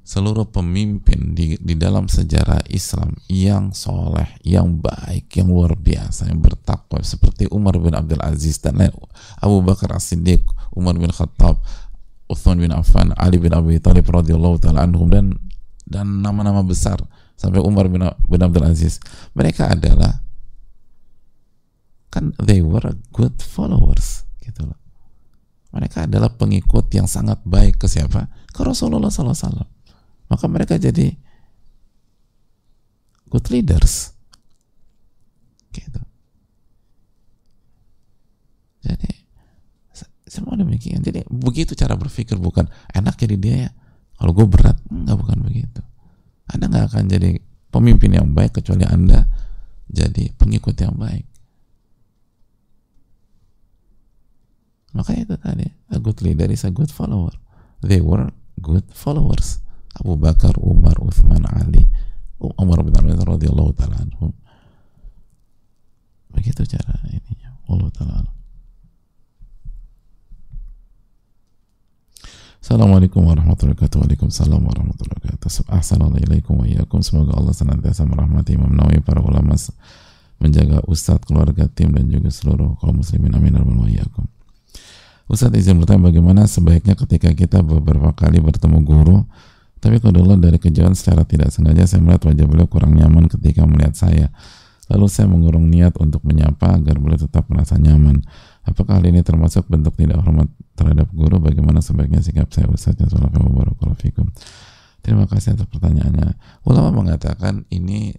seluruh 0.00 0.48
pemimpin 0.48 1.36
di, 1.36 1.54
di 1.60 1.74
dalam 1.76 2.08
sejarah 2.10 2.66
Islam 2.72 3.14
yang 3.30 3.70
soleh, 3.70 4.26
yang 4.42 4.80
baik, 4.80 5.30
yang 5.38 5.52
luar 5.52 5.76
biasa, 5.76 6.26
yang 6.26 6.40
bertakwa 6.42 6.98
seperti 7.04 7.46
Umar 7.52 7.76
bin 7.78 7.94
Abdul 7.94 8.20
Aziz 8.24 8.58
dan 8.58 8.80
lain 8.80 8.90
Abu 9.38 9.60
Bakar 9.62 9.94
As-Siddiq, 9.94 10.42
Umar 10.74 10.96
bin 10.96 11.12
Khattab, 11.12 11.60
Uthman 12.26 12.58
bin 12.58 12.72
Affan, 12.74 13.12
Ali 13.14 13.38
bin 13.38 13.52
Abi 13.54 13.78
Thalib 13.78 14.06
radhiyallahu 14.08 14.56
taala 14.62 14.86
anhum 14.86 15.10
dan 15.10 15.36
dan 15.90 16.22
nama-nama 16.22 16.62
besar 16.62 16.98
sampai 17.34 17.58
Umar 17.58 17.90
bin, 17.90 18.06
bin 18.06 18.40
Abdul 18.40 18.66
Aziz. 18.66 19.02
Mereka 19.34 19.78
adalah 19.78 20.22
kan 22.10 22.34
they 22.42 22.58
were 22.58 22.98
good 23.14 23.38
followers 23.38 24.26
gitu 24.42 24.66
loh. 24.66 24.78
Mereka 25.70 26.10
adalah 26.10 26.34
pengikut 26.34 26.90
yang 26.90 27.06
sangat 27.06 27.38
baik 27.46 27.78
ke 27.78 27.86
siapa? 27.86 28.26
Ke 28.50 28.66
Rasulullah 28.66 29.10
wasallam 29.10 29.70
maka 30.30 30.46
mereka 30.46 30.78
jadi 30.78 31.10
good 33.26 33.46
leaders. 33.50 34.14
Gitu. 35.74 36.00
Jadi 38.86 39.10
semua 40.30 40.54
demikian. 40.54 41.02
Jadi 41.02 41.26
begitu 41.26 41.74
cara 41.74 41.98
berpikir 41.98 42.38
bukan 42.38 42.70
enak 42.94 43.18
jadi 43.18 43.36
dia 43.36 43.56
ya. 43.66 43.70
Kalau 44.22 44.30
gue 44.30 44.46
berat 44.46 44.78
nggak 44.86 45.18
bukan 45.18 45.38
begitu. 45.42 45.82
Anda 46.46 46.70
nggak 46.70 46.86
akan 46.94 47.04
jadi 47.10 47.30
pemimpin 47.74 48.14
yang 48.14 48.30
baik 48.30 48.62
kecuali 48.62 48.86
anda 48.86 49.26
jadi 49.90 50.30
pengikut 50.38 50.78
yang 50.78 50.94
baik. 50.94 51.26
Maka 54.90 55.14
itu 55.14 55.34
tadi 55.38 55.66
a 55.94 55.98
good 56.02 56.18
leader 56.22 56.50
is 56.50 56.66
a 56.66 56.70
good 56.74 56.90
follower. 56.90 57.34
They 57.82 58.02
were 58.02 58.34
good 58.58 58.90
followers 58.90 59.62
Abu 60.00 60.16
Bakar, 60.16 60.56
Umar, 60.56 60.96
Uthman, 61.04 61.44
Ali, 61.44 61.84
Umar 62.40 62.80
bin 62.80 62.96
Abi 62.96 63.12
radhiyallahu 63.12 63.76
taala 63.76 64.00
anhum. 64.00 64.32
Begitu 66.32 66.64
cara 66.64 66.96
ininya. 67.12 67.52
Allah 67.68 67.90
taala. 67.92 68.30
Assalamualaikum 72.60 73.24
warahmatullahi 73.24 73.76
wabarakatuh. 73.76 73.98
Waalaikumsalam 74.04 74.60
warahmatullahi 74.60 75.16
wabarakatuh. 75.20 75.68
Assalamualaikum 75.68 76.54
wa 76.60 76.66
iyyakum. 76.68 77.04
Semoga 77.04 77.36
Allah 77.36 77.52
senantiasa 77.52 78.08
merahmati 78.08 78.56
Imam 78.56 78.72
Nawawi 78.72 79.04
para 79.04 79.20
ulama 79.20 79.56
menjaga 80.40 80.80
ustadz, 80.88 81.28
keluarga, 81.28 81.68
tim 81.68 81.92
dan 81.92 82.08
juga 82.08 82.32
seluruh 82.32 82.76
kaum 82.80 83.04
muslimin. 83.04 83.36
Amin 83.36 83.56
wa 83.56 83.84
iyyakum. 83.84 84.24
Ustadz 85.28 85.60
izin 85.60 85.76
bertanya 85.76 86.08
bagaimana 86.08 86.48
sebaiknya 86.48 86.96
ketika 86.96 87.32
kita 87.36 87.60
beberapa 87.60 88.16
kali 88.16 88.40
bertemu 88.40 88.80
guru 88.80 89.28
tapi 89.80 89.96
kalau 89.96 90.36
dari 90.36 90.60
kejauhan 90.60 90.92
secara 90.92 91.24
tidak 91.24 91.48
sengaja 91.48 91.88
saya 91.88 92.04
melihat 92.04 92.28
wajah 92.28 92.46
beliau 92.46 92.68
kurang 92.68 92.92
nyaman 92.92 93.32
ketika 93.32 93.64
melihat 93.64 93.96
saya. 93.96 94.28
Lalu 94.92 95.06
saya 95.08 95.30
mengurung 95.30 95.72
niat 95.72 95.96
untuk 95.96 96.20
menyapa 96.26 96.76
agar 96.76 97.00
beliau 97.00 97.16
tetap 97.16 97.48
merasa 97.48 97.80
nyaman. 97.80 98.20
Apakah 98.68 99.00
hal 99.00 99.08
ini 99.08 99.24
termasuk 99.24 99.64
bentuk 99.72 99.96
tidak 99.96 100.20
hormat 100.20 100.52
terhadap 100.76 101.08
guru? 101.16 101.40
Bagaimana 101.40 101.80
sebaiknya 101.80 102.20
sikap 102.20 102.52
saya 102.52 102.68
Ustaz 102.68 102.92
fikum. 104.04 104.28
Terima 105.00 105.24
kasih 105.24 105.56
atas 105.56 105.64
pertanyaannya. 105.70 106.36
Ulama 106.68 106.92
mengatakan 106.92 107.64
ini 107.72 108.12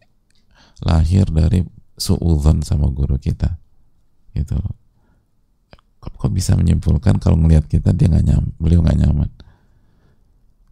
lahir 0.82 1.30
dari 1.30 1.62
suudzon 1.94 2.66
sama 2.66 2.90
guru 2.90 3.22
kita. 3.22 3.62
Gitu 4.34 4.58
loh. 4.58 4.74
Kok 6.02 6.34
bisa 6.34 6.58
menyimpulkan 6.58 7.22
kalau 7.22 7.38
melihat 7.38 7.70
kita 7.70 7.94
dia 7.94 8.10
nggak 8.10 8.26
nyaman, 8.26 8.50
beliau 8.58 8.82
nggak 8.82 8.98
nyaman 9.06 9.30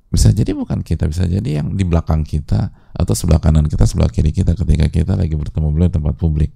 bisa 0.09 0.33
jadi 0.33 0.57
bukan 0.57 0.81
kita 0.81 1.05
bisa 1.05 1.29
jadi 1.29 1.61
yang 1.61 1.77
di 1.77 1.85
belakang 1.85 2.25
kita 2.25 2.73
atau 2.97 3.13
sebelah 3.13 3.37
kanan 3.37 3.69
kita 3.69 3.85
sebelah 3.85 4.09
kiri 4.09 4.33
kita 4.33 4.57
ketika 4.57 4.89
kita 4.89 5.13
lagi 5.13 5.37
bertemu 5.37 5.69
beliau 5.69 5.89
di 5.93 5.95
tempat 6.01 6.17
publik. 6.17 6.49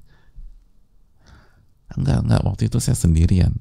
Enggak 1.94 2.26
enggak. 2.26 2.42
Waktu 2.42 2.74
itu 2.74 2.82
saya 2.82 2.98
sendirian. 2.98 3.54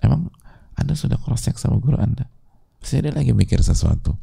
Emang 0.00 0.32
anda 0.72 0.96
sudah 0.96 1.20
cross 1.20 1.44
check 1.44 1.60
sama 1.60 1.76
guru 1.76 2.00
anda? 2.00 2.32
Saya 2.80 3.08
dia 3.08 3.12
lagi 3.12 3.36
mikir 3.36 3.60
sesuatu. 3.60 4.16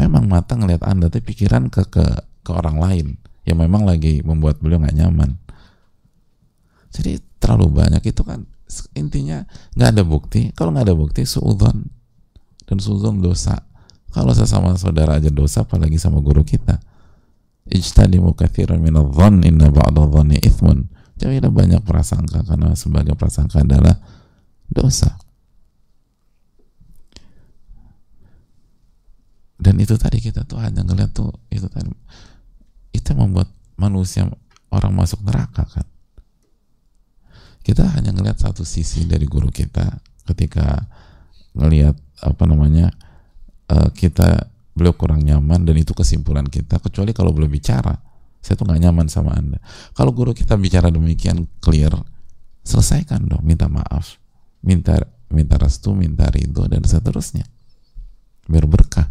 Memang 0.00 0.24
mata 0.24 0.56
ngelihat 0.56 0.88
anda 0.88 1.12
tapi 1.12 1.28
pikiran 1.28 1.68
ke 1.68 1.84
ke 1.92 2.04
ke 2.40 2.50
orang 2.56 2.80
lain 2.80 3.06
yang 3.44 3.60
memang 3.60 3.84
lagi 3.84 4.24
membuat 4.24 4.56
beliau 4.64 4.80
nggak 4.80 4.96
nyaman. 5.04 5.36
Jadi 6.96 7.20
terlalu 7.36 7.84
banyak 7.84 8.00
itu 8.08 8.24
kan 8.24 8.48
intinya 8.96 9.44
nggak 9.76 9.90
ada 9.92 10.00
bukti. 10.00 10.48
Kalau 10.56 10.72
nggak 10.72 10.88
ada 10.88 10.96
bukti 10.96 11.28
suudon 11.28 11.97
dan 12.68 12.76
suzon 12.76 13.24
dosa. 13.24 13.56
Kalau 14.12 14.36
sesama 14.36 14.76
saudara 14.76 15.16
aja 15.16 15.32
dosa 15.32 15.64
apalagi 15.64 15.96
sama 15.96 16.20
guru 16.20 16.44
kita. 16.44 16.76
Ijtanimu 17.68 18.36
kathiran 18.36 18.80
minadhan 18.80 19.40
inna 19.44 19.72
ba'da 19.72 20.04
dhanni 20.04 20.36
ithmun. 20.44 20.88
Jauhilah 21.16 21.50
banyak 21.50 21.82
prasangka 21.82 22.44
karena 22.44 22.76
sebagai 22.76 23.16
prasangka 23.16 23.64
adalah 23.64 23.96
dosa. 24.68 25.16
Dan 29.58 29.74
itu 29.82 29.98
tadi 29.98 30.22
kita 30.22 30.46
tuh 30.46 30.62
hanya 30.62 30.86
ngeliat 30.86 31.10
tuh 31.12 31.28
itu 31.50 31.66
tadi. 31.66 31.90
Itu 32.94 33.12
membuat 33.16 33.50
manusia 33.76 34.28
orang 34.70 34.92
masuk 34.94 35.24
neraka 35.26 35.66
kan? 35.66 35.84
Kita 37.60 37.84
hanya 37.92 38.16
ngeliat 38.16 38.40
satu 38.40 38.64
sisi 38.64 39.04
dari 39.04 39.28
guru 39.28 39.52
kita 39.52 40.00
ketika 40.24 40.88
ngelihat 41.52 41.98
apa 42.22 42.44
namanya 42.46 42.90
uh, 43.70 43.90
kita 43.94 44.50
beliau 44.74 44.94
kurang 44.94 45.26
nyaman 45.26 45.66
dan 45.66 45.74
itu 45.74 45.90
kesimpulan 45.94 46.46
kita 46.46 46.78
kecuali 46.78 47.10
kalau 47.10 47.34
belum 47.34 47.50
bicara 47.50 47.98
saya 48.38 48.54
tuh 48.54 48.70
nggak 48.70 48.82
nyaman 48.86 49.06
sama 49.10 49.34
anda. 49.34 49.58
Kalau 49.92 50.14
guru 50.14 50.30
kita 50.30 50.54
bicara 50.54 50.94
demikian 50.94 51.50
clear 51.58 51.90
selesaikan 52.62 53.26
dong 53.26 53.42
minta 53.42 53.66
maaf 53.66 54.20
minta 54.62 54.94
minta 55.32 55.58
restu 55.58 55.92
minta 55.92 56.30
ridho 56.30 56.70
dan 56.70 56.86
seterusnya. 56.86 57.44
Biar 58.46 58.64
berkah 58.70 59.10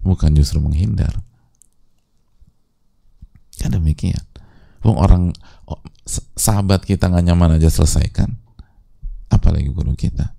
bukan 0.00 0.32
justru 0.38 0.62
menghindar. 0.62 1.12
Kan 3.58 3.74
demikian. 3.74 4.22
Wong 4.86 4.96
orang 4.96 5.34
sahabat 6.38 6.86
kita 6.86 7.10
nggak 7.10 7.26
nyaman 7.26 7.58
aja 7.58 7.68
selesaikan. 7.68 8.38
Apalagi 9.28 9.68
guru 9.74 9.92
kita 9.98 10.37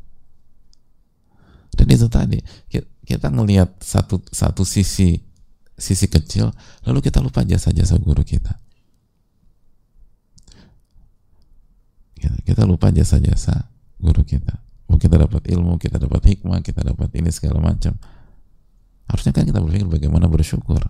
itu 1.96 2.08
tadi. 2.12 2.38
Kita 3.06 3.34
ngelihat 3.34 3.82
satu 3.82 4.22
satu 4.30 4.62
sisi 4.62 5.18
sisi 5.80 6.06
kecil 6.12 6.52
lalu 6.86 7.00
kita 7.02 7.24
lupa 7.24 7.42
jasa-jasa 7.42 7.98
guru 7.98 8.22
kita. 8.22 8.54
Kita 12.20 12.66
lupa 12.66 12.90
jasa-jasa 12.90 13.70
guru 14.02 14.26
kita. 14.26 14.58
Kita 15.00 15.16
dapat 15.16 15.48
ilmu 15.48 15.80
kita 15.80 15.96
dapat 15.96 16.28
hikmah 16.28 16.60
kita 16.60 16.84
dapat 16.84 17.08
ini 17.16 17.32
segala 17.32 17.64
macam. 17.64 17.96
Harusnya 19.08 19.32
kan 19.32 19.48
kita 19.48 19.64
berpikir 19.64 19.88
bagaimana 19.88 20.28
bersyukur. 20.28 20.82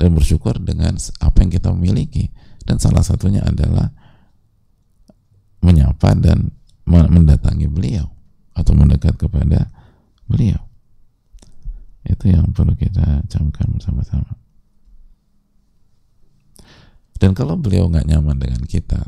Dan 0.00 0.16
bersyukur 0.16 0.56
dengan 0.56 0.96
apa 0.96 1.36
yang 1.42 1.50
kita 1.52 1.68
miliki. 1.74 2.32
Dan 2.64 2.80
salah 2.80 3.04
satunya 3.04 3.44
adalah 3.44 3.92
menyapa 5.60 6.16
dan 6.16 6.54
mendatangi 6.88 7.68
beliau. 7.68 8.08
Atau 8.56 8.72
mendekat 8.72 9.20
kepada 9.20 9.68
beliau. 10.26 10.60
Itu 12.02 12.30
yang 12.30 12.50
perlu 12.50 12.74
kita 12.74 13.26
camkan 13.30 13.78
bersama-sama. 13.78 14.34
Dan 17.22 17.38
kalau 17.38 17.54
beliau 17.54 17.86
nggak 17.86 18.10
nyaman 18.10 18.34
dengan 18.34 18.62
kita 18.66 19.06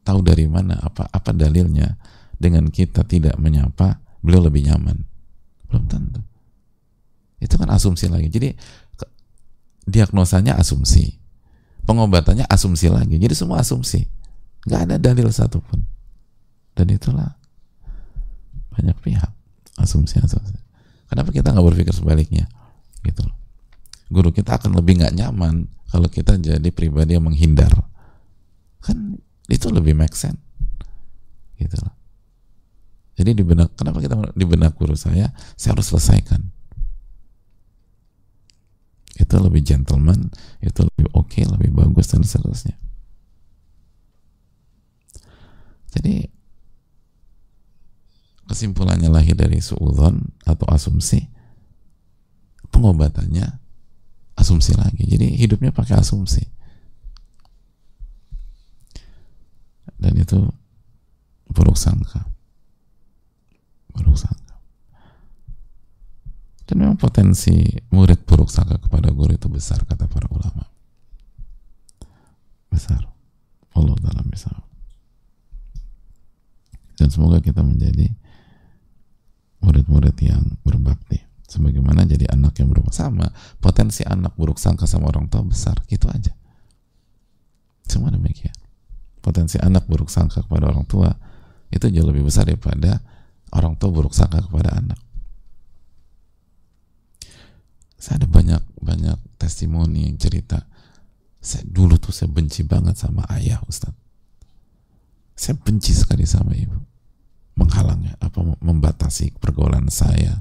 tahu 0.00 0.24
dari 0.24 0.48
mana 0.48 0.80
apa 0.80 1.04
apa 1.12 1.36
dalilnya 1.36 2.00
dengan 2.40 2.72
kita 2.72 3.04
tidak 3.04 3.36
menyapa 3.36 4.00
beliau 4.24 4.48
lebih 4.48 4.64
nyaman. 4.72 5.04
Belum 5.68 5.84
tentu. 5.84 6.24
Itu 7.36 7.60
kan 7.60 7.68
asumsi 7.68 8.08
lagi. 8.08 8.32
Jadi 8.32 8.56
diagnosanya 9.84 10.56
asumsi. 10.56 11.20
Pengobatannya 11.84 12.48
asumsi 12.48 12.88
lagi. 12.88 13.20
Jadi 13.20 13.36
semua 13.36 13.60
asumsi. 13.60 14.08
Nggak 14.64 14.80
ada 14.88 14.96
dalil 14.96 15.28
satupun. 15.28 15.84
Dan 16.72 16.88
itulah 16.88 17.36
banyak 18.72 18.96
pihak 19.04 19.37
asumsi 19.78 20.18
asumsi. 20.20 20.54
Kenapa 21.08 21.32
kita 21.32 21.54
nggak 21.54 21.66
berpikir 21.66 21.94
sebaliknya? 21.94 22.50
Gitu 23.00 23.24
guru 24.08 24.32
kita 24.32 24.56
akan 24.56 24.76
lebih 24.76 25.04
nggak 25.04 25.14
nyaman 25.14 25.68
kalau 25.88 26.08
kita 26.08 26.36
jadi 26.36 26.68
pribadi 26.72 27.16
yang 27.16 27.24
menghindar. 27.28 27.72
Kan 28.80 29.20
itu 29.48 29.68
lebih 29.72 29.96
make 29.96 30.16
sense. 30.16 30.40
Gitu 31.56 31.76
loh. 31.80 31.94
Jadi 33.18 33.34
di 33.34 33.42
benak 33.44 33.74
kenapa 33.74 33.98
kita 33.98 34.14
di 34.32 34.44
benak 34.46 34.78
guru 34.78 34.96
saya 34.96 35.32
saya 35.56 35.76
harus 35.76 35.88
selesaikan. 35.92 36.40
Itu 39.18 39.34
lebih 39.42 39.66
gentleman 39.66 40.30
itu 40.62 40.80
lebih 40.86 41.10
oke 41.12 41.28
okay, 41.28 41.44
lebih 41.44 41.74
bagus 41.74 42.08
dan 42.12 42.22
seterusnya. 42.24 42.76
Jadi 45.88 46.30
kesimpulannya 48.48 49.12
lahir 49.12 49.36
dari 49.36 49.60
suudon 49.60 50.24
atau 50.48 50.66
asumsi 50.72 51.28
pengobatannya 52.72 53.44
asumsi 54.38 54.72
lagi. 54.78 55.04
Jadi 55.04 55.34
hidupnya 55.34 55.74
pakai 55.74 55.98
asumsi. 55.98 56.46
Dan 59.98 60.14
itu 60.14 60.38
buruk 61.50 61.74
sangka. 61.74 62.22
Buruk 63.90 64.14
sangka. 64.14 64.56
Dan 66.70 66.86
memang 66.86 67.00
potensi 67.00 67.66
murid 67.90 68.22
buruk 68.22 68.46
sangka 68.46 68.78
kepada 68.78 69.10
guru 69.10 69.34
itu 69.34 69.50
besar 69.50 69.82
kata 69.82 70.06
para 70.06 70.30
ulama. 70.30 70.70
Besar. 72.70 73.10
Allah 73.74 73.96
dalam 73.98 74.26
misal. 74.30 74.54
Dan 76.94 77.10
semoga 77.10 77.42
kita 77.42 77.62
menjadi 77.62 78.10
murid-murid 79.64 80.16
yang 80.22 80.44
berbakti 80.62 81.22
sebagaimana 81.48 82.04
jadi 82.04 82.30
anak 82.30 82.60
yang 82.60 82.68
berbakti 82.70 83.00
sama 83.00 83.28
potensi 83.58 84.04
anak 84.04 84.36
buruk 84.36 84.60
sangka 84.60 84.84
sama 84.84 85.08
orang 85.08 85.26
tua 85.26 85.42
besar 85.42 85.80
gitu 85.88 86.06
aja 86.12 86.34
semua 87.88 88.12
demikian 88.12 88.54
potensi 89.24 89.60
anak 89.60 89.84
buruk 89.84 90.08
sangka 90.08 90.44
kepada 90.44 90.70
orang 90.70 90.88
tua 90.88 91.12
itu 91.68 91.84
jauh 91.92 92.08
lebih 92.08 92.24
besar 92.24 92.48
daripada 92.48 93.04
orang 93.52 93.76
tua 93.76 93.90
buruk 93.92 94.16
sangka 94.16 94.40
kepada 94.44 94.76
anak. 94.76 95.00
Saya 97.98 98.24
ada 98.24 98.28
banyak 98.30 98.62
banyak 98.80 99.18
testimoni 99.36 100.08
yang 100.08 100.16
cerita. 100.16 100.64
Saya 101.38 101.66
dulu 101.66 101.98
tuh 102.00 102.14
saya 102.14 102.30
benci 102.30 102.64
banget 102.64 102.96
sama 102.96 103.26
ayah 103.36 103.60
Ustaz. 103.66 103.92
Saya 105.38 105.58
benci 105.60 105.94
sekali 105.94 106.26
sama 106.26 106.54
ibu. 106.54 106.87
Menghalangnya, 107.58 108.14
apa 108.22 108.38
membatasi 108.62 109.34
pergaulan 109.42 109.90
saya, 109.90 110.38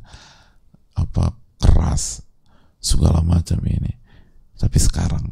apa 0.94 1.34
keras, 1.58 2.22
segala 2.78 3.26
macam 3.26 3.58
ini. 3.66 3.98
Tapi 4.58 4.78
sekarang, 4.78 5.26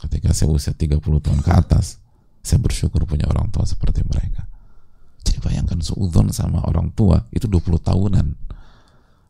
ketika 0.00 0.32
saya 0.32 0.48
usia 0.52 0.72
30 0.72 1.00
tahun 1.00 1.40
ke 1.44 1.52
atas, 1.52 2.00
saya 2.40 2.58
bersyukur 2.62 3.04
punya 3.04 3.28
orang 3.28 3.52
tua 3.52 3.68
seperti 3.68 4.00
mereka. 4.06 4.48
Jadi 5.26 5.42
bayangkan 5.42 5.82
suudon 5.82 6.30
sama 6.30 6.62
orang 6.64 6.94
tua 6.94 7.26
itu 7.34 7.50
20 7.50 7.82
tahunan. 7.82 8.26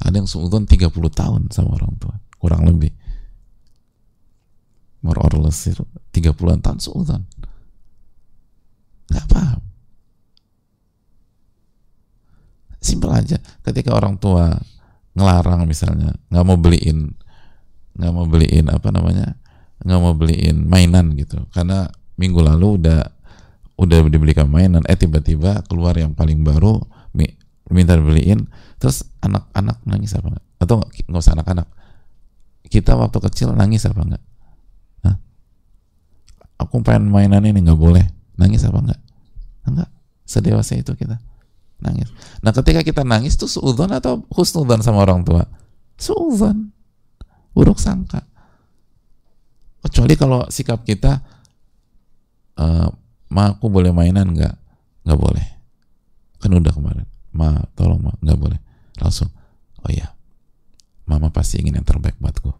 Ada 0.05 0.15
yang 0.21 0.29
suudon 0.29 0.69
30 0.69 0.93
tahun 0.93 1.49
sama 1.49 1.75
orang 1.75 1.97
tua, 1.97 2.15
kurang 2.37 2.69
lebih. 2.69 2.93
More 5.01 5.17
or 5.23 5.35
less 5.41 5.71
30-an 6.13 6.61
tahun 6.61 6.79
suudon. 6.83 7.23
Gak 9.09 9.27
paham. 9.31 9.63
Simpel 12.87 13.11
aja, 13.11 13.43
ketika 13.67 13.91
orang 13.99 14.15
tua 14.23 14.55
ngelarang 15.19 15.67
misalnya, 15.67 16.15
nggak 16.31 16.45
mau 16.47 16.55
beliin, 16.55 17.11
nggak 17.99 18.13
mau 18.15 18.27
beliin 18.31 18.71
apa 18.71 18.95
namanya, 18.95 19.35
nggak 19.83 19.99
mau 19.99 20.15
beliin 20.15 20.71
mainan 20.71 21.19
gitu, 21.19 21.43
karena 21.51 21.91
minggu 22.15 22.39
lalu 22.39 22.79
udah 22.79 23.03
udah 23.75 23.99
dibelikan 24.07 24.47
mainan. 24.47 24.87
Eh 24.87 24.95
tiba-tiba 24.95 25.67
keluar 25.67 25.99
yang 25.99 26.15
paling 26.15 26.47
baru 26.47 26.79
minta 27.67 27.99
dibeliin 27.99 28.47
terus 28.79 29.03
anak-anak 29.25 29.83
nangis 29.83 30.15
apa 30.15 30.31
enggak 30.31 30.45
atau 30.63 30.75
nggak 30.87 31.23
usah 31.23 31.35
anak-anak. 31.35 31.67
Kita 32.67 32.99
waktu 32.99 33.19
kecil 33.31 33.55
nangis 33.55 33.87
apa 33.87 34.03
enggak 34.03 34.23
Hah? 35.07 35.17
aku 36.63 36.83
pengen 36.83 37.11
mainan 37.11 37.43
ini 37.43 37.59
nggak 37.63 37.79
boleh. 37.79 38.07
Nangis 38.39 38.63
apa 38.63 38.79
enggak 38.79 39.01
enggak 39.67 39.91
sedewasa 40.27 40.79
itu 40.79 40.95
kita 40.95 41.19
nangis. 41.81 42.09
Nah 42.41 42.53
ketika 42.53 42.81
kita 42.81 43.03
nangis 43.05 43.37
tuh 43.37 43.49
suudon 43.49 43.93
atau 43.93 44.25
husnudon 44.33 44.81
sama 44.81 45.05
orang 45.05 45.23
tua? 45.25 45.45
Suudon 45.97 46.73
buruk 47.53 47.81
sangka. 47.81 48.25
Kecuali 49.85 50.15
kalau 50.19 50.45
sikap 50.49 50.83
kita 50.83 51.21
uh, 52.59 52.89
ma 53.31 53.45
aku 53.53 53.69
boleh 53.69 53.93
mainan 53.93 54.33
nggak? 54.33 54.55
Nggak 55.07 55.21
boleh. 55.21 55.47
Kan 56.41 56.51
udah 56.57 56.73
kemarin. 56.73 57.07
Ma 57.37 57.61
tolong 57.77 58.01
ma. 58.01 58.13
Nggak 58.21 58.39
boleh. 58.41 58.61
Langsung 59.01 59.29
oh 59.85 59.93
ya 59.93 60.17
mama 61.07 61.31
pasti 61.31 61.61
ingin 61.61 61.81
yang 61.81 61.87
terbaik 61.87 62.17
buatku. 62.19 62.51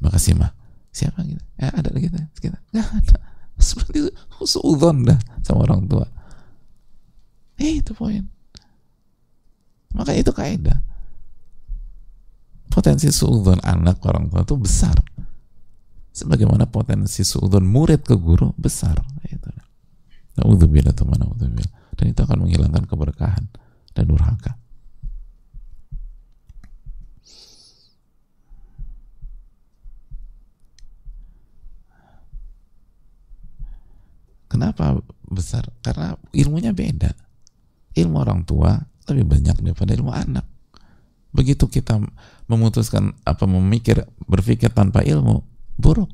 Makasih 0.00 0.38
ma. 0.38 0.54
Siapa? 0.90 1.22
Gitu. 1.26 1.42
Eh 1.58 1.70
ada 1.70 1.90
lagi 1.90 2.10
kita 2.10 2.50
nggak 2.50 2.86
ada. 3.02 3.16
Seperti 3.60 4.08
itu. 4.08 4.10
Suudon 4.46 5.04
dah 5.04 5.18
sama 5.42 5.66
orang 5.66 5.84
tua. 5.90 6.06
Eh 7.60 7.84
itu 7.84 7.92
poin 7.92 8.39
maka 9.94 10.14
itu 10.14 10.30
kaidah. 10.30 10.78
Potensi 12.70 13.10
suudon 13.10 13.58
anak 13.66 13.98
orang 14.06 14.30
tua 14.30 14.46
itu 14.46 14.54
besar. 14.54 14.94
Sebagaimana 16.14 16.70
potensi 16.70 17.26
suudon 17.26 17.66
murid 17.66 18.06
ke 18.06 18.14
guru 18.14 18.54
besar. 18.54 18.98
Itu. 19.26 19.50
Teman 20.40 21.20
dan 22.00 22.04
itu 22.08 22.20
akan 22.24 22.48
menghilangkan 22.48 22.88
keberkahan 22.88 23.44
dan 23.92 24.04
durhaka. 24.08 24.56
Kenapa 34.50 34.98
besar? 35.30 35.68
Karena 35.84 36.18
ilmunya 36.34 36.74
beda. 36.74 37.14
Ilmu 37.94 38.16
orang 38.18 38.42
tua 38.42 38.89
lebih 39.10 39.38
banyak 39.38 39.56
daripada 39.60 39.92
ilmu 39.94 40.12
anak. 40.14 40.46
Begitu 41.30 41.70
kita 41.70 42.02
memutuskan 42.50 43.14
apa 43.22 43.46
memikir 43.46 44.02
berpikir 44.26 44.74
tanpa 44.74 45.06
ilmu 45.06 45.46
buruk, 45.78 46.10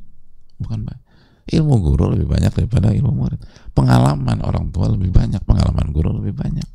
bukan 0.60 0.84
baik. 0.84 1.02
ilmu 1.46 1.78
guru 1.78 2.10
lebih 2.10 2.26
banyak 2.26 2.50
daripada 2.50 2.90
ilmu 2.90 3.12
murid. 3.14 3.38
Pengalaman 3.70 4.42
orang 4.42 4.74
tua 4.74 4.90
lebih 4.90 5.14
banyak 5.14 5.46
pengalaman 5.46 5.94
guru 5.94 6.18
lebih 6.18 6.34
banyak. 6.34 6.66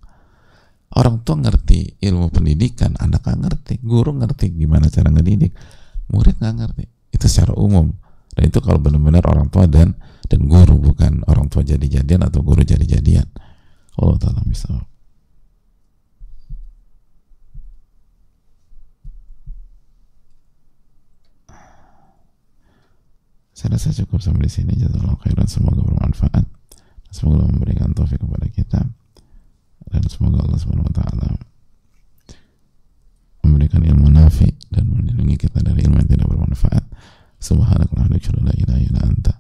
Orang 0.96 1.28
tua 1.28 1.44
ngerti 1.44 2.00
ilmu 2.00 2.32
pendidikan 2.32 2.96
anak 2.96 3.28
nggak 3.28 3.40
ngerti 3.44 3.74
guru 3.84 4.16
ngerti 4.16 4.56
gimana 4.56 4.88
cara 4.88 5.12
ngedidik 5.12 5.52
murid 6.08 6.40
nggak 6.40 6.56
ngerti. 6.56 6.84
Itu 7.12 7.28
secara 7.28 7.52
umum. 7.60 7.92
Dan 8.32 8.48
itu 8.48 8.64
kalau 8.64 8.80
benar-benar 8.80 9.28
orang 9.28 9.52
tua 9.52 9.68
dan 9.68 9.92
dan 10.32 10.48
guru 10.48 10.80
bukan 10.80 11.28
orang 11.28 11.52
tua 11.52 11.68
jadi-jadian 11.68 12.24
atau 12.24 12.40
guru 12.40 12.64
jadi-jadian 12.64 13.28
Allah 14.00 14.16
taala 14.16 14.40
bisa 14.48 14.72
Saya 23.62 23.78
rasa 23.78 23.94
cukup 23.94 24.26
sampai 24.26 24.50
di 24.50 24.52
sini. 24.58 24.74
Jazakallahu 24.74 25.22
khairan. 25.22 25.46
Semoga 25.46 25.86
bermanfaat. 25.86 26.50
Semoga 27.14 27.46
Allah 27.46 27.54
memberikan 27.54 27.94
taufik 27.94 28.18
kepada 28.18 28.50
kita 28.50 28.82
dan 29.92 30.02
semoga 30.08 30.42
Allah 30.48 30.58
Subhanahu 30.58 30.88
wa 30.88 30.96
taala 30.96 31.30
memberikan 33.44 33.84
ilmu 33.84 34.08
nafi 34.08 34.48
dan 34.72 34.88
melindungi 34.88 35.36
kita 35.46 35.60
dari 35.60 35.84
ilmu 35.86 36.00
yang 36.02 36.10
tidak 36.10 36.26
bermanfaat. 36.32 36.88
Subhanakallahumma 37.38 38.48
la 38.48 38.54
ilaha 38.58 38.82
illa 38.82 39.02
anta. 39.06 39.34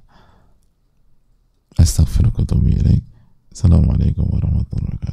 Astaghfiruka 1.79 2.43
wa 2.43 2.45
atubu 2.45 2.69
ilaik. 2.69 3.01
Assalamualaikum 3.49 4.27
warahmatullahi 4.27 4.99
wabarakatuh. 4.99 5.09